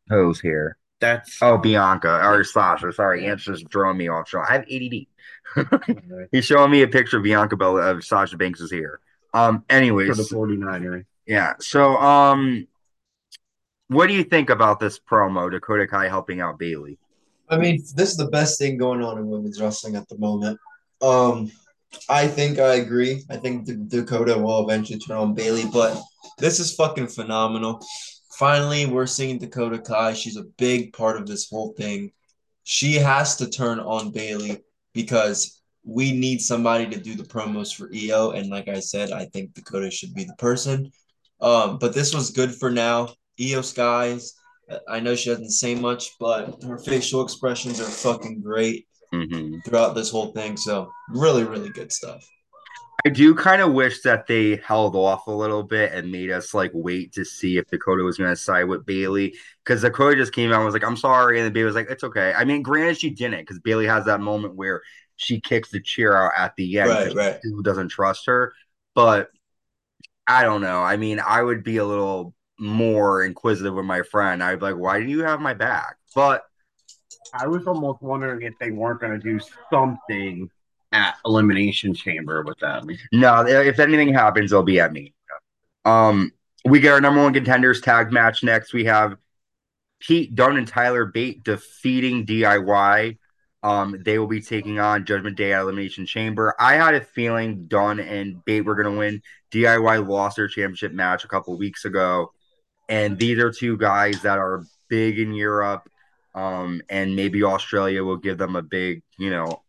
Whose 0.08 0.40
hair? 0.40 0.76
That's 1.04 1.42
oh 1.42 1.58
Bianca 1.58 2.26
or 2.26 2.42
Sasha. 2.44 2.92
Sorry, 2.92 3.26
Ant's 3.26 3.44
just 3.44 3.70
throwing 3.70 3.98
me 3.98 4.08
off. 4.08 4.28
Show. 4.28 4.40
I 4.40 4.52
have 4.52 4.64
ADD. 4.70 6.28
He's 6.32 6.46
showing 6.46 6.70
me 6.70 6.82
a 6.82 6.88
picture 6.88 7.18
of 7.18 7.22
Bianca 7.22 7.56
Bella 7.56 7.90
of 7.90 8.04
Sasha 8.04 8.36
Banks 8.38 8.60
is 8.60 8.70
here. 8.70 9.00
Um. 9.34 9.64
Anyways, 9.68 10.08
for 10.08 10.14
the 10.14 10.22
49er. 10.22 11.04
Yeah. 11.26 11.54
So 11.60 11.96
um, 11.96 12.66
what 13.88 14.06
do 14.06 14.14
you 14.14 14.24
think 14.24 14.48
about 14.48 14.80
this 14.80 14.98
promo? 14.98 15.50
Dakota 15.50 15.86
Kai 15.86 16.08
helping 16.08 16.40
out 16.40 16.58
Bayley. 16.58 16.98
I 17.50 17.58
mean, 17.58 17.82
this 17.94 18.10
is 18.10 18.16
the 18.16 18.28
best 18.28 18.58
thing 18.58 18.78
going 18.78 19.02
on 19.02 19.18
in 19.18 19.26
women's 19.26 19.60
wrestling 19.60 19.96
at 19.96 20.08
the 20.08 20.16
moment. 20.16 20.58
Um, 21.02 21.52
I 22.08 22.26
think 22.26 22.58
I 22.58 22.76
agree. 22.76 23.22
I 23.28 23.36
think 23.36 23.66
D- 23.66 23.76
Dakota 23.86 24.38
will 24.38 24.66
eventually 24.66 24.98
turn 24.98 25.18
on 25.18 25.34
Bayley, 25.34 25.66
but 25.70 26.00
this 26.38 26.58
is 26.58 26.74
fucking 26.74 27.08
phenomenal. 27.08 27.84
Finally, 28.38 28.86
we're 28.86 29.06
seeing 29.06 29.38
Dakota 29.38 29.78
Kai. 29.78 30.12
She's 30.12 30.36
a 30.36 30.44
big 30.58 30.92
part 30.92 31.16
of 31.16 31.26
this 31.26 31.48
whole 31.48 31.72
thing. 31.74 32.10
She 32.64 32.94
has 32.94 33.36
to 33.36 33.48
turn 33.48 33.78
on 33.78 34.10
Bayley 34.10 34.62
because 34.92 35.60
we 35.84 36.12
need 36.12 36.40
somebody 36.40 36.86
to 36.86 36.98
do 37.00 37.14
the 37.14 37.22
promos 37.22 37.74
for 37.74 37.90
Io. 37.94 38.30
And 38.30 38.50
like 38.50 38.68
I 38.68 38.80
said, 38.80 39.12
I 39.12 39.26
think 39.26 39.54
Dakota 39.54 39.90
should 39.90 40.14
be 40.14 40.24
the 40.24 40.34
person. 40.36 40.90
Um, 41.40 41.78
but 41.78 41.94
this 41.94 42.14
was 42.14 42.30
good 42.30 42.54
for 42.54 42.70
now. 42.70 43.14
Io 43.40 43.60
Sky's. 43.60 44.34
I 44.88 45.00
know 45.00 45.14
she 45.14 45.30
doesn't 45.30 45.50
say 45.50 45.74
much, 45.74 46.12
but 46.18 46.62
her 46.62 46.78
facial 46.78 47.22
expressions 47.22 47.80
are 47.80 47.84
fucking 47.84 48.40
great 48.40 48.86
mm-hmm. 49.12 49.58
throughout 49.64 49.94
this 49.94 50.10
whole 50.10 50.32
thing. 50.32 50.56
So 50.56 50.90
really, 51.10 51.44
really 51.44 51.70
good 51.70 51.92
stuff. 51.92 52.24
I 53.06 53.10
do 53.10 53.34
kind 53.34 53.60
of 53.60 53.72
wish 53.72 54.00
that 54.02 54.26
they 54.26 54.56
held 54.56 54.96
off 54.96 55.26
a 55.26 55.30
little 55.30 55.62
bit 55.62 55.92
and 55.92 56.10
made 56.10 56.30
us 56.30 56.54
like 56.54 56.70
wait 56.72 57.12
to 57.14 57.24
see 57.24 57.58
if 57.58 57.66
Dakota 57.66 58.02
was 58.02 58.16
going 58.16 58.30
to 58.30 58.36
side 58.36 58.64
with 58.64 58.86
Bayley 58.86 59.34
because 59.62 59.82
Dakota 59.82 60.16
just 60.16 60.32
came 60.32 60.50
out 60.50 60.56
and 60.56 60.64
was 60.64 60.72
like, 60.72 60.84
"I'm 60.84 60.96
sorry," 60.96 61.38
and 61.38 61.44
then 61.44 61.52
Bayley 61.52 61.66
was 61.66 61.74
like, 61.74 61.90
"It's 61.90 62.04
okay." 62.04 62.32
I 62.34 62.44
mean, 62.44 62.62
granted, 62.62 62.98
she 62.98 63.10
didn't 63.10 63.40
because 63.40 63.58
Bayley 63.58 63.86
has 63.86 64.06
that 64.06 64.20
moment 64.20 64.54
where 64.54 64.80
she 65.16 65.38
kicks 65.40 65.70
the 65.70 65.82
chair 65.82 66.16
out 66.16 66.32
at 66.36 66.56
the 66.56 66.78
end. 66.78 66.88
Right, 66.88 67.14
right. 67.14 67.40
Who 67.42 67.62
doesn't 67.62 67.88
trust 67.88 68.24
her? 68.26 68.54
But 68.94 69.28
I 70.26 70.42
don't 70.42 70.62
know. 70.62 70.82
I 70.82 70.96
mean, 70.96 71.20
I 71.20 71.42
would 71.42 71.62
be 71.62 71.76
a 71.76 71.84
little 71.84 72.34
more 72.58 73.22
inquisitive 73.22 73.74
with 73.74 73.84
my 73.84 74.00
friend. 74.00 74.42
I'd 74.42 74.60
be 74.60 74.64
like, 74.64 74.76
"Why 74.76 75.00
do 75.00 75.06
you 75.06 75.24
have 75.24 75.40
my 75.40 75.52
back?" 75.52 75.96
But 76.14 76.44
I 77.34 77.48
was 77.48 77.66
almost 77.66 78.00
wondering 78.00 78.42
if 78.42 78.54
they 78.58 78.70
weren't 78.70 79.00
going 79.00 79.12
to 79.12 79.18
do 79.18 79.40
something 79.68 80.48
at 80.94 81.16
Elimination 81.26 81.92
Chamber 81.92 82.42
with 82.42 82.58
them. 82.60 82.88
No, 83.12 83.44
if 83.46 83.80
anything 83.80 84.14
happens, 84.14 84.52
it'll 84.52 84.62
be 84.62 84.80
at 84.80 84.92
me. 84.92 85.12
Um, 85.84 86.30
we 86.64 86.80
get 86.80 86.92
our 86.92 87.00
number 87.00 87.22
one 87.22 87.34
contenders 87.34 87.80
tag 87.80 88.12
match 88.12 88.42
next. 88.42 88.72
We 88.72 88.84
have 88.84 89.16
Pete 89.98 90.34
Dunne 90.34 90.56
and 90.56 90.68
Tyler 90.68 91.04
Bate 91.04 91.42
defeating 91.42 92.24
DIY. 92.24 93.18
Um, 93.62 93.96
they 94.04 94.18
will 94.18 94.28
be 94.28 94.40
taking 94.40 94.78
on 94.78 95.04
Judgment 95.04 95.36
Day 95.36 95.52
at 95.52 95.62
Elimination 95.62 96.06
Chamber. 96.06 96.54
I 96.58 96.74
had 96.74 96.94
a 96.94 97.00
feeling 97.00 97.66
Dunne 97.66 97.98
and 97.98 98.44
Bate 98.44 98.64
were 98.64 98.74
going 98.76 98.92
to 98.92 98.98
win. 98.98 99.22
DIY 99.50 100.06
lost 100.06 100.36
their 100.36 100.48
championship 100.48 100.92
match 100.92 101.24
a 101.24 101.28
couple 101.28 101.56
weeks 101.58 101.84
ago, 101.84 102.32
and 102.88 103.18
these 103.18 103.38
are 103.38 103.50
two 103.50 103.76
guys 103.76 104.22
that 104.22 104.38
are 104.38 104.64
big 104.88 105.18
in 105.18 105.32
Europe. 105.32 105.88
Um, 106.34 106.82
and 106.88 107.16
maybe 107.16 107.44
Australia 107.44 108.04
will 108.04 108.16
give 108.16 108.38
them 108.38 108.56
a 108.56 108.62
big, 108.62 109.02
you 109.18 109.30
know, 109.30 109.63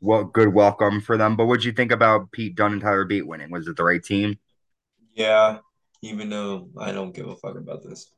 what 0.00 0.32
good 0.32 0.52
welcome 0.52 1.00
for 1.00 1.16
them. 1.16 1.36
But 1.36 1.46
what'd 1.46 1.64
you 1.64 1.72
think 1.72 1.92
about 1.92 2.32
Pete 2.32 2.56
Dunne 2.56 2.72
and 2.72 2.80
Tyler 2.82 3.04
Bate 3.04 3.26
winning? 3.26 3.50
Was 3.50 3.68
it 3.68 3.76
the 3.76 3.84
right 3.84 4.02
team? 4.02 4.38
Yeah, 5.14 5.58
even 6.02 6.30
though 6.30 6.70
I 6.78 6.92
don't 6.92 7.14
give 7.14 7.28
a 7.28 7.36
fuck 7.36 7.56
about 7.56 7.82
this. 7.82 8.10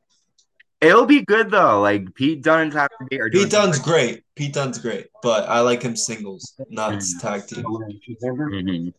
It'll 0.81 1.05
be 1.05 1.21
good 1.21 1.49
though. 1.49 1.81
Like 1.81 2.13
Pete 2.13 2.41
Dunne 2.43 2.61
and 2.61 2.71
Tyler 2.71 2.89
Bate 3.09 3.21
are 3.21 3.29
Pete 3.29 3.49
Dunne's 3.49 3.79
great. 3.79 4.23
Pete 4.35 4.53
Dunne's 4.53 4.79
great, 4.79 5.07
but 5.21 5.47
I 5.47 5.61
like 5.61 5.81
him 5.81 5.95
singles, 5.95 6.59
not 6.69 6.93
Mhm. 6.93 7.21
tag 7.21 7.47
team. 7.47 7.63
Mhm. 7.63 8.93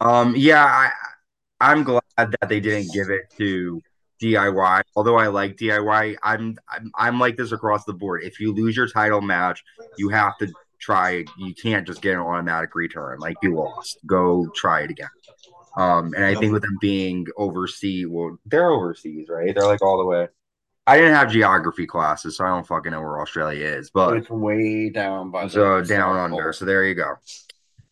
Um, 0.00 0.34
yeah, 0.36 0.64
I, 0.64 0.90
I'm 1.60 1.84
glad 1.84 2.02
that 2.16 2.48
they 2.48 2.60
didn't 2.60 2.92
give 2.92 3.10
it 3.10 3.30
to 3.38 3.82
DIY. 4.20 4.82
Although 4.94 5.16
I 5.16 5.26
like 5.28 5.56
DIY, 5.56 6.16
I'm, 6.22 6.56
I'm 6.68 6.90
I'm 6.94 7.20
like 7.20 7.36
this 7.36 7.52
across 7.52 7.84
the 7.84 7.92
board. 7.92 8.22
If 8.24 8.40
you 8.40 8.52
lose 8.52 8.76
your 8.76 8.88
title 8.88 9.20
match, 9.20 9.62
you 9.98 10.08
have 10.08 10.36
to 10.38 10.48
try. 10.86 11.24
You 11.36 11.54
can't 11.54 11.86
just 11.86 12.00
get 12.00 12.14
an 12.14 12.20
automatic 12.20 12.74
return. 12.74 13.18
Like 13.18 13.36
you 13.42 13.56
lost, 13.56 13.98
go 14.06 14.48
try 14.54 14.82
it 14.82 14.90
again. 14.90 15.08
Um, 15.76 16.14
and 16.14 16.24
I 16.24 16.34
think 16.34 16.52
with 16.52 16.62
them 16.62 16.78
being 16.80 17.26
overseas, 17.36 18.06
well, 18.08 18.38
they're 18.46 18.70
overseas, 18.70 19.28
right? 19.28 19.54
They're 19.54 19.66
like 19.66 19.82
all 19.82 19.98
the 19.98 20.06
way. 20.06 20.28
I 20.86 20.96
didn't 20.96 21.14
have 21.14 21.32
geography 21.32 21.84
classes, 21.84 22.36
so 22.36 22.44
I 22.44 22.48
don't 22.48 22.66
fucking 22.66 22.92
know 22.92 23.00
where 23.00 23.20
Australia 23.20 23.66
is. 23.66 23.90
But 23.90 24.16
It's 24.16 24.30
way 24.30 24.88
down 24.88 25.32
by 25.32 25.48
so 25.48 25.82
down 25.82 26.16
under. 26.16 26.52
So 26.52 26.64
there 26.64 26.84
you 26.84 26.94
go. 26.94 27.14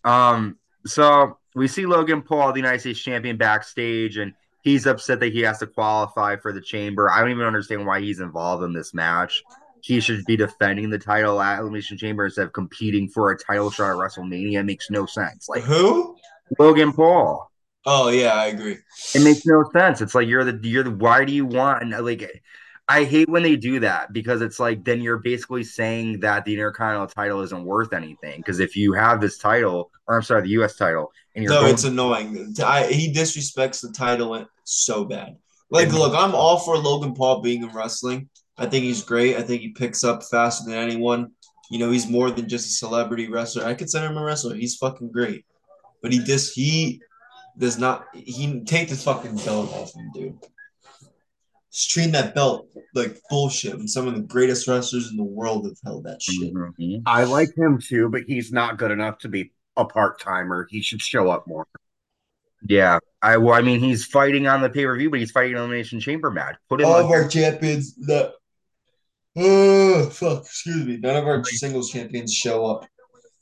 Um, 0.04 0.56
so 0.86 1.38
we 1.56 1.66
see 1.66 1.86
Logan 1.86 2.22
Paul, 2.22 2.52
the 2.52 2.60
United 2.60 2.80
States 2.80 3.00
champion, 3.00 3.36
backstage, 3.36 4.16
and 4.16 4.32
he's 4.62 4.86
upset 4.86 5.18
that 5.20 5.32
he 5.32 5.40
has 5.40 5.58
to 5.58 5.66
qualify 5.66 6.36
for 6.36 6.52
the 6.52 6.60
chamber. 6.60 7.10
I 7.10 7.20
don't 7.20 7.30
even 7.32 7.44
understand 7.44 7.84
why 7.84 8.00
he's 8.00 8.20
involved 8.20 8.62
in 8.62 8.72
this 8.72 8.94
match. 8.94 9.42
He 9.84 10.00
should 10.00 10.24
be 10.24 10.36
defending 10.36 10.90
the 10.90 10.98
title 10.98 11.40
at 11.40 11.60
Elimination 11.60 11.98
Chamber 11.98 12.24
instead 12.24 12.46
of 12.46 12.52
competing 12.52 13.08
for 13.08 13.30
a 13.30 13.38
title 13.38 13.70
shot 13.70 13.90
at 13.90 13.96
WrestleMania. 13.96 14.60
It 14.60 14.64
makes 14.64 14.90
no 14.90 15.06
sense. 15.06 15.48
Like 15.48 15.64
Who? 15.64 16.16
Logan 16.58 16.92
Paul. 16.92 17.50
Oh 17.86 18.08
yeah, 18.08 18.34
I 18.34 18.46
agree. 18.46 18.78
It 19.14 19.20
makes 19.22 19.46
no 19.46 19.64
sense. 19.72 20.00
It's 20.00 20.14
like 20.14 20.26
you're 20.28 20.44
the 20.44 20.58
you're 20.66 20.84
the 20.84 20.90
why 20.90 21.24
do 21.24 21.32
you 21.32 21.46
want 21.46 21.82
and 21.82 22.04
like 22.04 22.42
I 22.88 23.04
hate 23.04 23.28
when 23.28 23.42
they 23.42 23.56
do 23.56 23.80
that 23.80 24.12
because 24.12 24.42
it's 24.42 24.58
like 24.60 24.84
then 24.84 25.00
you're 25.00 25.18
basically 25.18 25.64
saying 25.64 26.20
that 26.20 26.44
the 26.44 26.52
Intercontinental 26.52 27.06
title 27.08 27.40
isn't 27.42 27.64
worth 27.64 27.92
anything. 27.92 28.38
Because 28.38 28.60
if 28.60 28.76
you 28.76 28.92
have 28.92 29.20
this 29.20 29.38
title, 29.38 29.90
or 30.06 30.16
I'm 30.16 30.22
sorry, 30.22 30.42
the 30.42 30.62
US 30.62 30.76
title, 30.76 31.12
and 31.34 31.44
you're 31.44 31.54
No, 31.54 31.60
going, 31.60 31.72
it's 31.72 31.84
annoying. 31.84 32.54
I, 32.62 32.86
he 32.86 33.12
disrespects 33.12 33.80
the 33.80 33.92
title 33.92 34.46
so 34.64 35.04
bad. 35.04 35.36
Like, 35.70 35.92
look, 35.92 36.14
I'm 36.14 36.34
all 36.34 36.58
for 36.58 36.76
Logan 36.76 37.14
Paul 37.14 37.40
being 37.40 37.62
in 37.62 37.70
wrestling. 37.70 38.28
I 38.56 38.66
think 38.66 38.84
he's 38.84 39.02
great. 39.02 39.36
I 39.36 39.42
think 39.42 39.62
he 39.62 39.68
picks 39.70 40.04
up 40.04 40.22
faster 40.22 40.64
than 40.68 40.78
anyone. 40.78 41.32
You 41.70 41.78
know, 41.78 41.90
he's 41.90 42.08
more 42.08 42.30
than 42.30 42.48
just 42.48 42.66
a 42.68 42.70
celebrity 42.72 43.28
wrestler. 43.28 43.64
I 43.64 43.74
consider 43.74 44.06
him 44.06 44.16
a 44.18 44.22
wrestler. 44.22 44.54
He's 44.54 44.76
fucking 44.76 45.10
great. 45.10 45.44
But 46.02 46.12
he 46.12 46.18
just 46.20 46.54
he 46.54 47.00
does 47.58 47.78
not 47.78 48.06
he 48.14 48.60
take 48.64 48.88
this 48.88 49.04
fucking 49.04 49.36
belt 49.36 49.72
off 49.72 49.94
him, 49.94 50.10
dude. 50.14 50.38
He's 51.70 51.86
treating 51.86 52.12
that 52.12 52.34
belt 52.34 52.68
like 52.94 53.18
bullshit 53.30 53.76
when 53.76 53.88
some 53.88 54.06
of 54.06 54.14
the 54.14 54.20
greatest 54.20 54.68
wrestlers 54.68 55.10
in 55.10 55.16
the 55.16 55.24
world 55.24 55.64
have 55.66 55.78
held 55.84 56.04
that 56.04 56.22
shit. 56.22 56.54
Mhm. 56.54 57.02
I 57.06 57.24
like 57.24 57.56
him 57.56 57.80
too, 57.80 58.08
but 58.08 58.22
he's 58.28 58.52
not 58.52 58.78
good 58.78 58.90
enough 58.92 59.18
to 59.20 59.28
be 59.28 59.52
a 59.76 59.84
part 59.84 60.20
timer. 60.20 60.68
He 60.70 60.82
should 60.82 61.02
show 61.02 61.30
up 61.30 61.46
more. 61.48 61.66
yeah. 62.68 62.98
I 63.22 63.38
well, 63.38 63.54
I 63.54 63.62
mean, 63.62 63.80
he's 63.80 64.04
fighting 64.04 64.46
on 64.46 64.60
the 64.60 64.68
pay 64.68 64.84
per 64.84 64.96
view, 64.96 65.08
but 65.10 65.18
he's 65.18 65.30
fighting 65.30 65.52
an 65.54 65.58
elimination 65.60 65.98
chamber 65.98 66.30
match. 66.30 66.56
Put 66.68 66.80
him 66.82 66.86
All 66.86 66.96
on 66.96 67.04
of 67.06 67.10
our 67.10 67.26
champions 67.26 67.94
that 68.06 68.34
oh 69.36 70.10
fuck, 70.10 70.42
excuse 70.42 70.86
me. 70.86 70.96
None 70.98 71.16
of 71.16 71.26
our 71.26 71.44
singles 71.44 71.90
champions 71.90 72.32
show 72.32 72.66
up. 72.66 72.86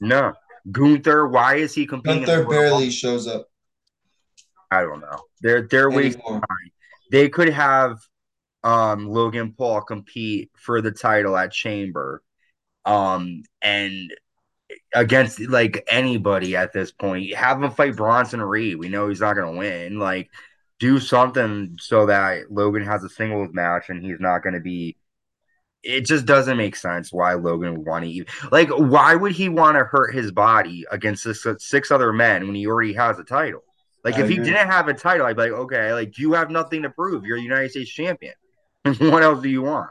no 0.00 0.32
Gunther. 0.70 1.28
Why 1.28 1.56
is 1.56 1.74
he 1.74 1.86
competing? 1.86 2.22
in 2.22 2.26
Gunther 2.26 2.48
barely 2.48 2.90
shows 2.90 3.26
up 3.26 3.48
I 4.72 4.82
don't 4.82 5.00
know. 5.00 5.18
They're 5.42 5.62
they're 5.62 5.90
wasting 5.90 6.22
time. 6.22 6.70
They 7.10 7.28
could 7.28 7.50
have 7.50 7.98
um 8.64 9.06
Logan 9.06 9.52
Paul 9.52 9.82
compete 9.82 10.50
for 10.56 10.80
the 10.80 10.90
title 10.90 11.36
at 11.36 11.52
Chamber. 11.52 12.22
Um 12.86 13.42
and 13.60 14.10
against 14.94 15.40
like 15.40 15.84
anybody 15.90 16.56
at 16.56 16.72
this 16.72 16.90
point. 16.90 17.34
Have 17.34 17.62
him 17.62 17.70
fight 17.70 17.96
Bronson 17.96 18.40
Reed. 18.40 18.76
We 18.78 18.88
know 18.88 19.08
he's 19.08 19.20
not 19.20 19.34
gonna 19.34 19.52
win. 19.58 19.98
Like 19.98 20.30
do 20.78 20.98
something 20.98 21.76
so 21.78 22.06
that 22.06 22.50
Logan 22.50 22.82
has 22.84 23.04
a 23.04 23.10
singles 23.10 23.50
match 23.52 23.90
and 23.90 24.02
he's 24.02 24.20
not 24.20 24.42
gonna 24.42 24.60
be 24.60 24.96
it 25.82 26.06
just 26.06 26.26
doesn't 26.26 26.56
make 26.56 26.76
sense 26.76 27.12
why 27.12 27.34
Logan 27.34 27.74
would 27.74 27.86
want 27.86 28.04
to 28.04 28.10
even 28.10 28.28
like 28.50 28.68
why 28.70 29.14
would 29.14 29.32
he 29.32 29.48
want 29.48 29.76
to 29.76 29.84
hurt 29.84 30.14
his 30.14 30.30
body 30.30 30.84
against 30.90 31.24
six, 31.24 31.46
six 31.58 31.90
other 31.90 32.12
men 32.12 32.46
when 32.46 32.54
he 32.54 32.66
already 32.66 32.92
has 32.92 33.18
a 33.18 33.24
title? 33.24 33.64
Like 34.04 34.16
I 34.16 34.22
if 34.22 34.28
he 34.28 34.36
didn't 34.36 34.68
have 34.68 34.88
a 34.88 34.94
title, 34.94 35.26
I'd 35.26 35.36
be 35.36 35.42
like, 35.42 35.52
okay, 35.52 35.92
like 35.92 36.18
you 36.18 36.32
have 36.32 36.50
nothing 36.50 36.82
to 36.82 36.90
prove. 36.90 37.24
You're 37.24 37.36
the 37.36 37.42
United 37.42 37.70
States 37.70 37.90
champion. 37.90 38.34
what 38.84 39.22
else 39.22 39.42
do 39.42 39.48
you 39.48 39.62
want? 39.62 39.90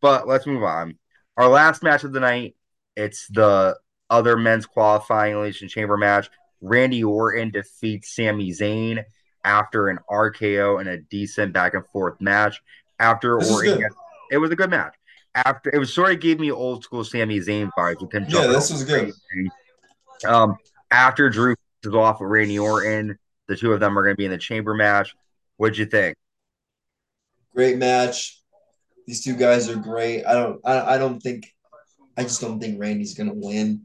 But 0.00 0.26
let's 0.26 0.46
move 0.46 0.62
on. 0.62 0.98
Our 1.36 1.48
last 1.48 1.82
match 1.82 2.04
of 2.04 2.12
the 2.12 2.20
night, 2.20 2.56
it's 2.96 3.26
the 3.28 3.78
other 4.10 4.36
men's 4.36 4.66
qualifying 4.66 5.32
elimination 5.32 5.68
chamber 5.68 5.96
match. 5.96 6.28
Randy 6.60 7.02
Orton 7.04 7.50
defeats 7.50 8.14
Sami 8.14 8.50
Zayn 8.50 9.04
after 9.44 9.88
an 9.88 9.98
RKO 10.10 10.80
and 10.80 10.88
a 10.88 10.98
decent 10.98 11.52
back 11.52 11.74
and 11.74 11.86
forth 11.88 12.20
match. 12.20 12.60
After 12.98 13.38
This 13.38 13.50
Orton, 13.50 13.78
gets- 13.78 13.94
it 14.30 14.38
was 14.38 14.50
a 14.50 14.56
good 14.56 14.70
match. 14.70 14.94
After 15.34 15.70
it 15.72 15.78
was 15.78 15.94
sort 15.94 16.12
of 16.12 16.20
gave 16.20 16.40
me 16.40 16.50
old 16.50 16.84
school 16.84 17.04
Sami 17.04 17.40
Zayn 17.40 17.70
vibes 17.76 18.02
with 18.02 18.12
him. 18.12 18.26
Yeah, 18.28 18.48
this 18.48 18.70
was 18.70 18.84
good. 18.84 19.12
Um, 20.26 20.56
after 20.90 21.30
Drew 21.30 21.54
is 21.82 21.94
off 21.94 22.20
with 22.20 22.30
Randy 22.30 22.58
Orton, 22.58 23.18
the 23.48 23.56
two 23.56 23.72
of 23.72 23.80
them 23.80 23.98
are 23.98 24.02
going 24.02 24.14
to 24.14 24.18
be 24.18 24.26
in 24.26 24.30
the 24.30 24.38
chamber 24.38 24.74
match. 24.74 25.14
What'd 25.56 25.78
you 25.78 25.86
think? 25.86 26.16
Great 27.54 27.78
match. 27.78 28.40
These 29.06 29.24
two 29.24 29.34
guys 29.34 29.68
are 29.68 29.76
great. 29.76 30.24
I 30.24 30.34
don't 30.34 30.60
I, 30.64 30.94
I 30.94 30.98
don't 30.98 31.20
think 31.20 31.52
I 32.16 32.22
just 32.22 32.40
don't 32.40 32.60
think 32.60 32.80
Randy's 32.80 33.14
gonna 33.14 33.34
win. 33.34 33.82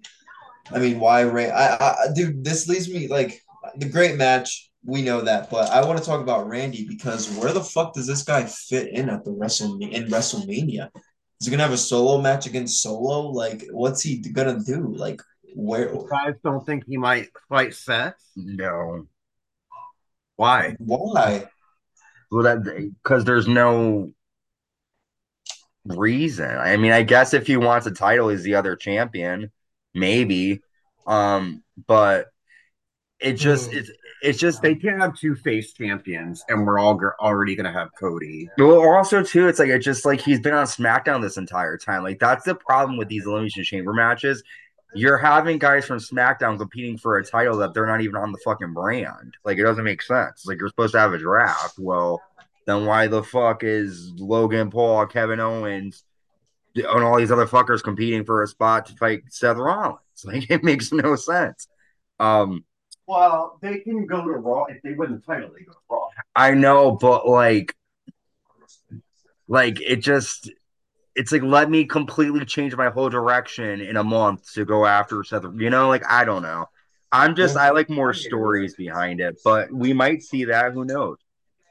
I 0.72 0.80
mean, 0.80 1.00
why 1.00 1.22
Ray? 1.22 1.50
I, 1.50 1.76
I 1.76 1.96
dude, 2.14 2.44
this 2.44 2.68
leaves 2.68 2.90
me 2.90 3.08
like 3.08 3.42
the 3.78 3.90
great 3.90 4.18
match. 4.18 4.70
We 4.86 5.02
know 5.02 5.22
that, 5.22 5.50
but 5.50 5.70
I 5.72 5.86
want 5.86 6.00
to 6.00 6.06
talk 6.06 6.22
about 6.22 6.48
Randy 6.48 6.88
because 6.88 7.30
where 7.38 7.52
the 7.52 7.64
fuck 7.64 7.94
does 7.94 8.08
this 8.08 8.24
guy 8.24 8.46
fit 8.46 8.90
in 8.94 9.10
at 9.10 9.26
the 9.26 9.32
Wrestle 9.32 9.78
in 9.82 10.06
WrestleMania? 10.06 10.90
Is 11.40 11.48
he 11.48 11.52
gonna 11.52 11.64
have 11.64 11.74
a 11.74 11.78
solo 11.78 12.20
match 12.20 12.48
against 12.48 12.82
Solo? 12.82 13.30
Like, 13.30 13.66
what's 13.72 14.02
he 14.02 14.18
gonna 14.20 14.60
do? 14.60 14.94
Like, 14.96 15.22
where? 15.56 15.94
You 15.94 16.08
guys 16.10 16.34
don't 16.44 16.66
think 16.66 16.86
he 16.88 16.98
might 16.98 17.30
fight 17.48 17.74
Seth? 17.76 18.16
No. 18.36 19.08
Why? 20.36 20.76
Why? 20.80 21.50
Well, 22.32 22.44
that 22.44 22.64
because 23.04 23.24
there's 23.24 23.48
no 23.48 24.12
reason. 25.86 26.50
I 26.58 26.78
mean, 26.78 26.92
I 26.92 27.04
guess 27.04 27.34
if 27.34 27.48
he 27.48 27.58
wants 27.58 27.88
a 27.88 27.92
title, 27.92 28.30
he's 28.30 28.44
the 28.44 28.56
other 28.56 28.76
champion, 28.76 29.52
maybe. 29.94 30.62
Um, 31.06 31.64
but 31.88 32.28
it 33.20 33.34
just 33.34 33.72
Hmm. 33.72 33.78
it's 33.78 33.92
it's 34.22 34.40
just 34.40 34.62
They 34.62 34.76
can't 34.76 35.00
have 35.02 35.16
two 35.16 35.36
face 35.36 35.74
champions, 35.74 36.44
and 36.50 36.66
we're 36.66 36.80
all 36.80 36.96
gr- 36.96 37.10
already 37.20 37.56
gonna 37.56 37.72
have 37.72 37.90
Cody. 38.00 38.50
Well, 38.58 38.82
also 38.82 39.22
too, 39.24 39.48
it's 39.48 39.60
like 39.60 39.70
it's 39.70 39.86
just 39.86 40.06
like 40.06 40.22
he's 40.22 40.40
been 40.40 40.54
on 40.54 40.66
SmackDown 40.66 41.22
this 41.22 41.38
entire 41.38 41.78
time. 41.78 42.04
Like 42.04 42.20
that's 42.20 42.46
the 42.46 42.56
problem 42.56 42.98
with 42.98 43.08
these 43.10 43.26
elimination 43.26 43.64
chamber 43.64 43.94
matches. 43.94 44.44
you're 44.96 45.18
having 45.18 45.60
guys 45.60 45.86
from 45.86 46.00
SmackDown 46.00 46.58
competing 46.58 46.98
for 46.98 47.18
a 47.18 47.24
title 47.26 47.58
that 47.58 47.74
they're 47.74 47.86
not 47.86 48.02
even 48.02 48.16
on 48.16 48.32
the 48.32 48.40
fucking 48.44 48.74
brand. 48.74 49.36
Like 49.46 49.58
it 49.58 49.64
doesn't 49.64 49.84
make 49.84 50.02
sense. 50.02 50.46
Like 50.46 50.60
you're 50.60 50.70
supposed 50.70 50.94
to 50.94 51.00
have 51.00 51.14
a 51.14 51.18
draft. 51.20 51.78
Well, 51.78 52.22
then 52.66 52.86
why 52.86 53.08
the 53.08 53.24
fuck 53.24 53.64
is 53.64 54.12
Logan 54.18 54.70
Paul, 54.72 55.06
Kevin 55.06 55.40
Owens, 55.40 56.04
and 56.76 56.86
all 57.04 57.18
these 57.18 57.32
other 57.32 57.46
fuckers 57.48 57.84
competing 57.84 58.24
for 58.26 58.42
a 58.44 58.48
spot 58.48 58.88
to 58.88 58.94
fight 58.96 59.22
Seth 59.30 59.58
Rollins? 59.58 60.00
Like 60.26 60.50
it 60.50 60.64
makes 60.64 60.92
no 60.92 61.16
sense. 61.16 61.68
Um, 62.20 62.64
well, 63.08 63.58
they 63.62 63.80
can 63.80 64.06
go 64.06 64.24
to 64.24 64.32
Raw 64.32 64.66
if 64.66 64.82
they 64.84 64.94
win 64.94 65.14
the 65.14 65.20
title. 65.20 65.50
They 65.58 65.64
go 65.64 65.72
to 65.72 65.78
Raw. 65.90 66.08
I 66.36 66.52
know, 66.52 66.92
but 66.92 67.28
like, 67.28 67.74
like 69.48 69.80
it 69.82 69.98
just 69.98 70.52
it's 71.16 71.32
like 71.32 71.42
let 71.42 71.70
me 71.70 71.86
completely 71.86 72.46
change 72.46 72.76
my 72.76 72.90
whole 72.90 73.10
direction 73.10 73.82
in 73.82 73.98
a 73.98 74.04
month 74.04 74.54
to 74.54 74.66
go 74.66 74.86
after 74.86 75.24
Seth. 75.24 75.46
You 75.56 75.70
know, 75.70 75.88
like 75.88 76.04
I 76.08 76.26
don't 76.26 76.44
know. 76.44 76.68
I'm 77.12 77.36
just 77.36 77.56
I 77.56 77.72
like 77.72 77.90
more 77.90 78.14
stories 78.14 78.76
behind 78.76 79.22
it, 79.22 79.40
but 79.44 79.72
we 79.72 79.94
might 79.94 80.22
see 80.22 80.46
that. 80.46 80.74
Who 80.74 80.86
knows? 80.86 81.18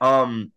Um. 0.00 0.52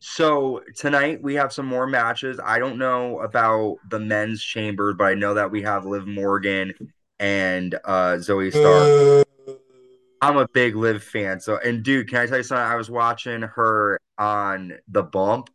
So 0.00 0.62
tonight 0.76 1.22
we 1.22 1.36
have 1.36 1.52
some 1.52 1.66
more 1.66 1.86
matches. 1.86 2.40
I 2.44 2.58
don't 2.58 2.76
know 2.76 3.20
about 3.20 3.76
the 3.88 4.00
men's 4.00 4.42
chamber, 4.42 4.94
but 4.94 5.04
I 5.04 5.14
know 5.14 5.34
that 5.34 5.52
we 5.52 5.62
have 5.62 5.86
Liv 5.86 6.08
Morgan 6.08 6.74
and 7.20 7.74
uh 7.84 8.16
Zoey 8.18 8.50
Stark. 8.50 9.21
I'm 10.22 10.36
a 10.38 10.46
big 10.48 10.76
Liv 10.76 11.02
fan. 11.02 11.40
So 11.40 11.58
and 11.58 11.82
dude, 11.82 12.08
can 12.08 12.18
I 12.18 12.26
tell 12.26 12.38
you 12.38 12.44
something? 12.44 12.64
I 12.64 12.76
was 12.76 12.88
watching 12.88 13.42
her 13.42 13.98
on 14.16 14.72
the 14.88 15.02
bump. 15.02 15.50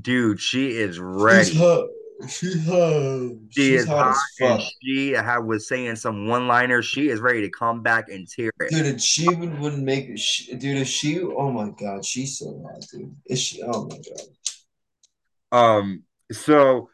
Dude, 0.00 0.40
she 0.40 0.68
is 0.70 0.98
ready. 1.00 1.50
She's 1.50 1.58
hot. 1.58 1.88
She's 2.28 2.66
hot. 2.66 3.30
She 3.50 3.62
She's 3.62 3.80
is 3.82 3.88
hot 3.88 3.98
hot, 3.98 4.10
as 4.10 4.22
fuck. 4.38 4.60
she 4.82 5.14
ha- 5.14 5.40
was 5.40 5.66
saying 5.66 5.96
some 5.96 6.28
one-liners. 6.28 6.84
She 6.86 7.08
is 7.08 7.18
ready 7.18 7.40
to 7.40 7.50
come 7.50 7.82
back 7.82 8.08
and 8.10 8.28
tear 8.28 8.52
it. 8.60 8.70
Dude, 8.70 8.86
if 8.86 9.00
she 9.00 9.28
would, 9.28 9.58
wouldn't 9.58 9.82
make 9.82 10.16
she, 10.18 10.54
dude, 10.54 10.76
if 10.78 10.86
she, 10.86 11.20
oh 11.20 11.50
my 11.50 11.70
god, 11.70 12.04
she's 12.04 12.38
so 12.38 12.62
hot, 12.64 12.84
dude. 12.92 13.16
Is 13.26 13.40
she? 13.40 13.62
Oh 13.62 13.88
my 13.88 13.96
god. 13.96 15.58
Um, 15.58 16.02
so 16.30 16.89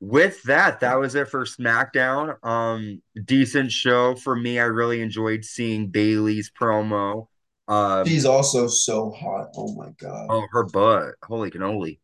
with 0.00 0.42
that, 0.44 0.80
that 0.80 0.98
was 0.98 1.14
it 1.14 1.28
for 1.28 1.44
SmackDown. 1.44 2.44
Um, 2.44 3.02
decent 3.24 3.72
show 3.72 4.14
for 4.14 4.36
me. 4.36 4.58
I 4.58 4.64
really 4.64 5.00
enjoyed 5.00 5.44
seeing 5.44 5.88
Bayley's 5.90 6.50
promo. 6.50 7.28
Um, 7.68 8.06
She's 8.06 8.26
also 8.26 8.68
so 8.68 9.10
hot. 9.10 9.48
Oh 9.56 9.74
my 9.74 9.90
god. 9.98 10.26
oh, 10.30 10.46
her 10.50 10.64
butt, 10.64 11.14
holy 11.22 11.50
cannoli. 11.50 11.98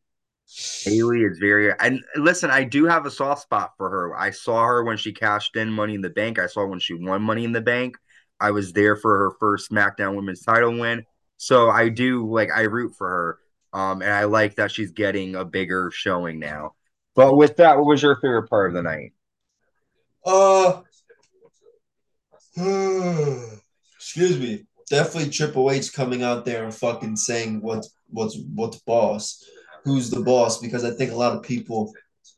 Bayley 0.85 1.23
is 1.23 1.39
very 1.39 1.73
and 1.79 2.01
listen, 2.17 2.51
I 2.51 2.65
do 2.65 2.85
have 2.85 3.07
a 3.07 3.11
soft 3.11 3.43
spot 3.43 3.73
for 3.77 3.89
her. 3.89 4.17
I 4.17 4.31
saw 4.31 4.65
her 4.65 4.85
when 4.85 4.97
she 4.97 5.13
cashed 5.13 5.57
in 5.57 5.71
Money 5.71 5.95
in 5.95 6.01
the 6.01 6.11
Bank. 6.11 6.39
I 6.39 6.47
saw 6.47 6.67
when 6.67 6.81
she 6.81 6.95
won 6.95 7.23
Money 7.23 7.45
in 7.45 7.53
the 7.53 7.61
Bank. 7.61 7.97
I 8.41 8.51
was 8.51 8.73
there 8.73 8.97
for 8.97 9.19
her 9.19 9.31
first 9.39 9.71
SmackDown 9.71 10.17
Women's 10.17 10.43
Title 10.43 10.79
win. 10.79 11.05
So 11.37 11.71
I 11.71 11.89
do 11.89 12.29
like 12.29 12.51
I 12.55 12.63
root 12.63 12.95
for 12.97 13.09
her. 13.09 13.39
Um, 13.73 14.03
and 14.03 14.13
I 14.13 14.25
like 14.25 14.57
that 14.57 14.71
she's 14.71 14.91
getting 14.91 15.35
a 15.35 15.45
bigger 15.45 15.91
showing 15.91 16.39
now. 16.39 16.75
But 17.15 17.37
with 17.37 17.57
that, 17.57 17.77
what 17.77 17.87
was 17.87 18.03
your 18.03 18.17
favorite 18.17 18.49
part 18.49 18.71
of 18.71 18.75
the 18.75 18.83
night? 18.83 19.13
Uh, 20.25 20.81
excuse 23.97 24.39
me. 24.39 24.65
Definitely 24.89 25.31
Triple 25.31 25.71
H 25.71 25.93
coming 25.93 26.23
out 26.23 26.45
there 26.45 26.65
and 26.65 26.75
fucking 26.75 27.17
saying 27.17 27.63
what's 27.63 27.97
what's 28.11 28.39
what's 28.55 28.79
boss, 28.81 29.43
who's 29.85 30.11
the 30.11 30.21
boss, 30.21 30.59
because 30.59 30.85
I 30.85 30.91
think 30.91 31.13
a 31.13 31.17
lot 31.17 31.35
of 31.35 31.43
people, 31.43 31.95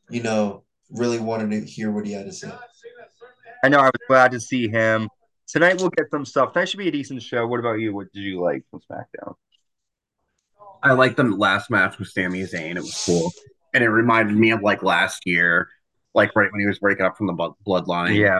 you 0.09 0.23
know, 0.23 0.63
really 0.89 1.19
wanted 1.19 1.51
to 1.51 1.69
hear 1.69 1.91
what 1.91 2.05
he 2.05 2.13
had 2.13 2.25
to 2.27 2.31
say. 2.31 2.49
I 3.61 3.67
know 3.67 3.79
I 3.79 3.87
was 3.87 4.01
glad 4.07 4.31
to 4.31 4.39
see 4.39 4.69
him. 4.69 5.09
Tonight 5.47 5.79
we'll 5.79 5.89
get 5.89 6.09
some 6.11 6.23
stuff. 6.23 6.53
Tonight 6.53 6.69
should 6.69 6.77
be 6.77 6.87
a 6.87 6.91
decent 6.91 7.21
show. 7.21 7.45
What 7.45 7.59
about 7.59 7.79
you? 7.79 7.93
What 7.93 8.11
did 8.13 8.21
you 8.21 8.41
like 8.41 8.63
from 8.71 8.79
SmackDown? 8.89 9.35
I 10.81 10.93
liked 10.93 11.17
the 11.17 11.23
last 11.23 11.69
match 11.69 11.99
with 11.99 12.07
Sami 12.07 12.43
Zayn. 12.43 12.77
It 12.77 12.83
was 12.83 13.03
cool, 13.05 13.33
and 13.75 13.83
it 13.83 13.89
reminded 13.89 14.35
me 14.35 14.51
of 14.51 14.61
like 14.61 14.81
last 14.81 15.27
year, 15.27 15.67
like 16.15 16.33
right 16.35 16.51
when 16.51 16.61
he 16.61 16.65
was 16.65 16.79
breaking 16.79 17.05
up 17.05 17.17
from 17.17 17.27
the 17.27 17.53
bloodline. 17.67 18.15
Yeah, 18.15 18.39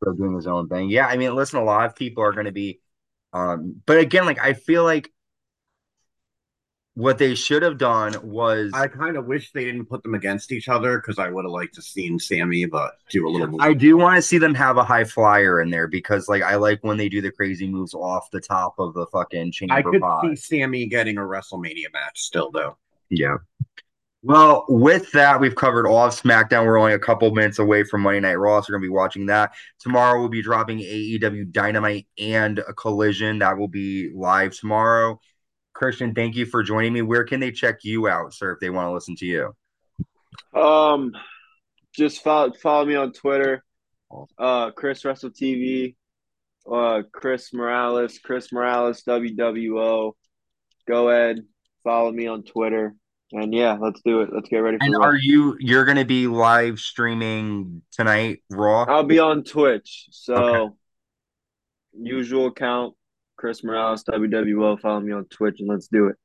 still 0.00 0.14
doing 0.14 0.34
his 0.34 0.46
own 0.46 0.68
thing. 0.68 0.88
Yeah, 0.88 1.06
I 1.06 1.16
mean, 1.16 1.34
listen, 1.34 1.58
a 1.58 1.64
lot 1.64 1.86
of 1.86 1.96
people 1.96 2.22
are 2.22 2.32
going 2.32 2.46
to 2.46 2.52
be, 2.52 2.80
um, 3.32 3.82
but 3.84 3.98
again, 3.98 4.24
like 4.24 4.38
I 4.38 4.52
feel 4.52 4.84
like 4.84 5.12
what 6.94 7.18
they 7.18 7.34
should 7.34 7.62
have 7.62 7.76
done 7.76 8.14
was 8.22 8.70
I 8.72 8.86
kind 8.86 9.16
of 9.16 9.26
wish 9.26 9.50
they 9.52 9.64
didn't 9.64 9.86
put 9.86 10.04
them 10.04 10.14
against 10.14 10.52
each 10.52 10.68
other 10.68 10.98
because 10.98 11.18
I 11.18 11.28
would 11.28 11.44
have 11.44 11.52
liked 11.52 11.74
to 11.74 11.82
seen 11.82 12.18
Sami, 12.20 12.64
but 12.64 12.94
do 13.10 13.26
a 13.26 13.28
little. 13.28 13.48
Move. 13.48 13.60
I 13.60 13.74
do 13.74 13.98
want 13.98 14.16
to 14.16 14.22
see 14.22 14.38
them 14.38 14.54
have 14.54 14.76
a 14.76 14.84
high 14.84 15.04
flyer 15.04 15.60
in 15.60 15.68
there 15.68 15.88
because, 15.88 16.28
like, 16.28 16.42
I 16.42 16.54
like 16.54 16.78
when 16.82 16.96
they 16.96 17.08
do 17.08 17.20
the 17.20 17.32
crazy 17.32 17.68
moves 17.68 17.92
off 17.92 18.30
the 18.30 18.40
top 18.40 18.76
of 18.78 18.94
the 18.94 19.06
fucking 19.06 19.50
chamber 19.50 19.74
I 19.74 19.82
could 19.82 20.00
pod. 20.00 20.38
see 20.38 20.60
Sami 20.60 20.86
getting 20.86 21.18
a 21.18 21.22
WrestleMania 21.22 21.92
match 21.92 22.20
still, 22.22 22.52
though. 22.52 22.78
Yeah. 23.10 23.36
Well, 24.26 24.64
with 24.68 25.12
that, 25.12 25.40
we've 25.40 25.54
covered 25.54 25.86
all 25.86 26.04
of 26.04 26.12
SmackDown. 26.12 26.66
We're 26.66 26.80
only 26.80 26.94
a 26.94 26.98
couple 26.98 27.30
minutes 27.30 27.60
away 27.60 27.84
from 27.84 28.00
Monday 28.00 28.18
Night 28.18 28.34
Raw, 28.34 28.60
so 28.60 28.72
we're 28.72 28.80
going 28.80 28.82
to 28.82 28.86
be 28.86 28.96
watching 28.96 29.26
that. 29.26 29.54
Tomorrow, 29.78 30.18
we'll 30.18 30.28
be 30.28 30.42
dropping 30.42 30.80
AEW 30.80 31.52
Dynamite 31.52 32.08
and 32.18 32.58
a 32.58 32.72
Collision. 32.72 33.38
That 33.38 33.56
will 33.56 33.68
be 33.68 34.10
live 34.12 34.52
tomorrow. 34.52 35.20
Christian, 35.74 36.12
thank 36.12 36.34
you 36.34 36.44
for 36.44 36.64
joining 36.64 36.92
me. 36.92 37.02
Where 37.02 37.22
can 37.22 37.38
they 37.38 37.52
check 37.52 37.84
you 37.84 38.08
out, 38.08 38.34
sir, 38.34 38.50
if 38.50 38.58
they 38.58 38.68
want 38.68 38.88
to 38.88 38.92
listen 38.92 39.14
to 39.14 39.26
you? 39.26 40.60
Um, 40.60 41.12
just 41.94 42.24
follow 42.24 42.52
follow 42.60 42.84
me 42.84 42.96
on 42.96 43.12
Twitter, 43.12 43.64
uh, 44.40 44.72
Chris 44.72 45.04
Russell 45.04 45.30
TV, 45.30 45.94
uh, 46.68 47.02
Chris 47.12 47.54
Morales, 47.54 48.18
Chris 48.18 48.52
Morales 48.52 49.04
WWO. 49.06 50.14
Go 50.88 51.10
ahead, 51.10 51.44
follow 51.84 52.10
me 52.10 52.26
on 52.26 52.42
Twitter, 52.42 52.96
and 53.32 53.52
yeah, 53.54 53.76
let's 53.80 54.00
do 54.02 54.20
it. 54.22 54.30
Let's 54.32 54.48
get 54.48 54.58
ready 54.58 54.78
for 54.78 54.84
And 54.84 54.96
are 54.96 55.16
you 55.16 55.56
you're 55.60 55.84
going 55.84 55.96
to 55.96 56.04
be 56.04 56.26
live 56.26 56.78
streaming 56.78 57.82
tonight, 57.92 58.42
Raw? 58.50 58.84
I'll 58.84 59.02
be 59.02 59.18
on 59.18 59.42
Twitch, 59.44 60.06
so 60.10 60.36
Okay. 60.38 60.74
usual 61.98 62.46
account, 62.46 62.94
Chris 63.36 63.64
Morales 63.64 64.04
WWO. 64.04 64.76
Follow 64.80 65.00
me 65.00 65.12
on 65.12 65.24
Twitch, 65.26 65.60
and 65.60 65.68
let's 65.68 65.88
do 65.88 66.06
it. 66.08 66.16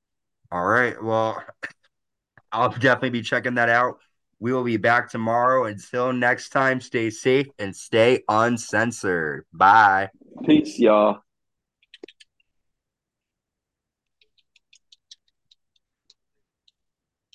All 0.52 0.66
right. 0.66 1.02
Well, 1.02 1.42
I'll 2.52 2.70
definitely 2.70 3.12
be 3.12 3.22
checking 3.22 3.56
that 3.56 3.70
out. 3.70 4.00
We 4.40 4.54
will 4.54 4.64
be 4.64 4.78
back 4.78 5.10
tomorrow. 5.10 5.66
Until 5.66 6.12
next 6.14 6.50
time, 6.50 6.82
stay 6.82 7.10
safe 7.10 7.48
and 7.60 7.76
stay 7.76 8.24
uncensored. 8.28 9.46
Bye. 9.54 10.10
Peace, 10.46 10.80
y'all. 10.80 11.22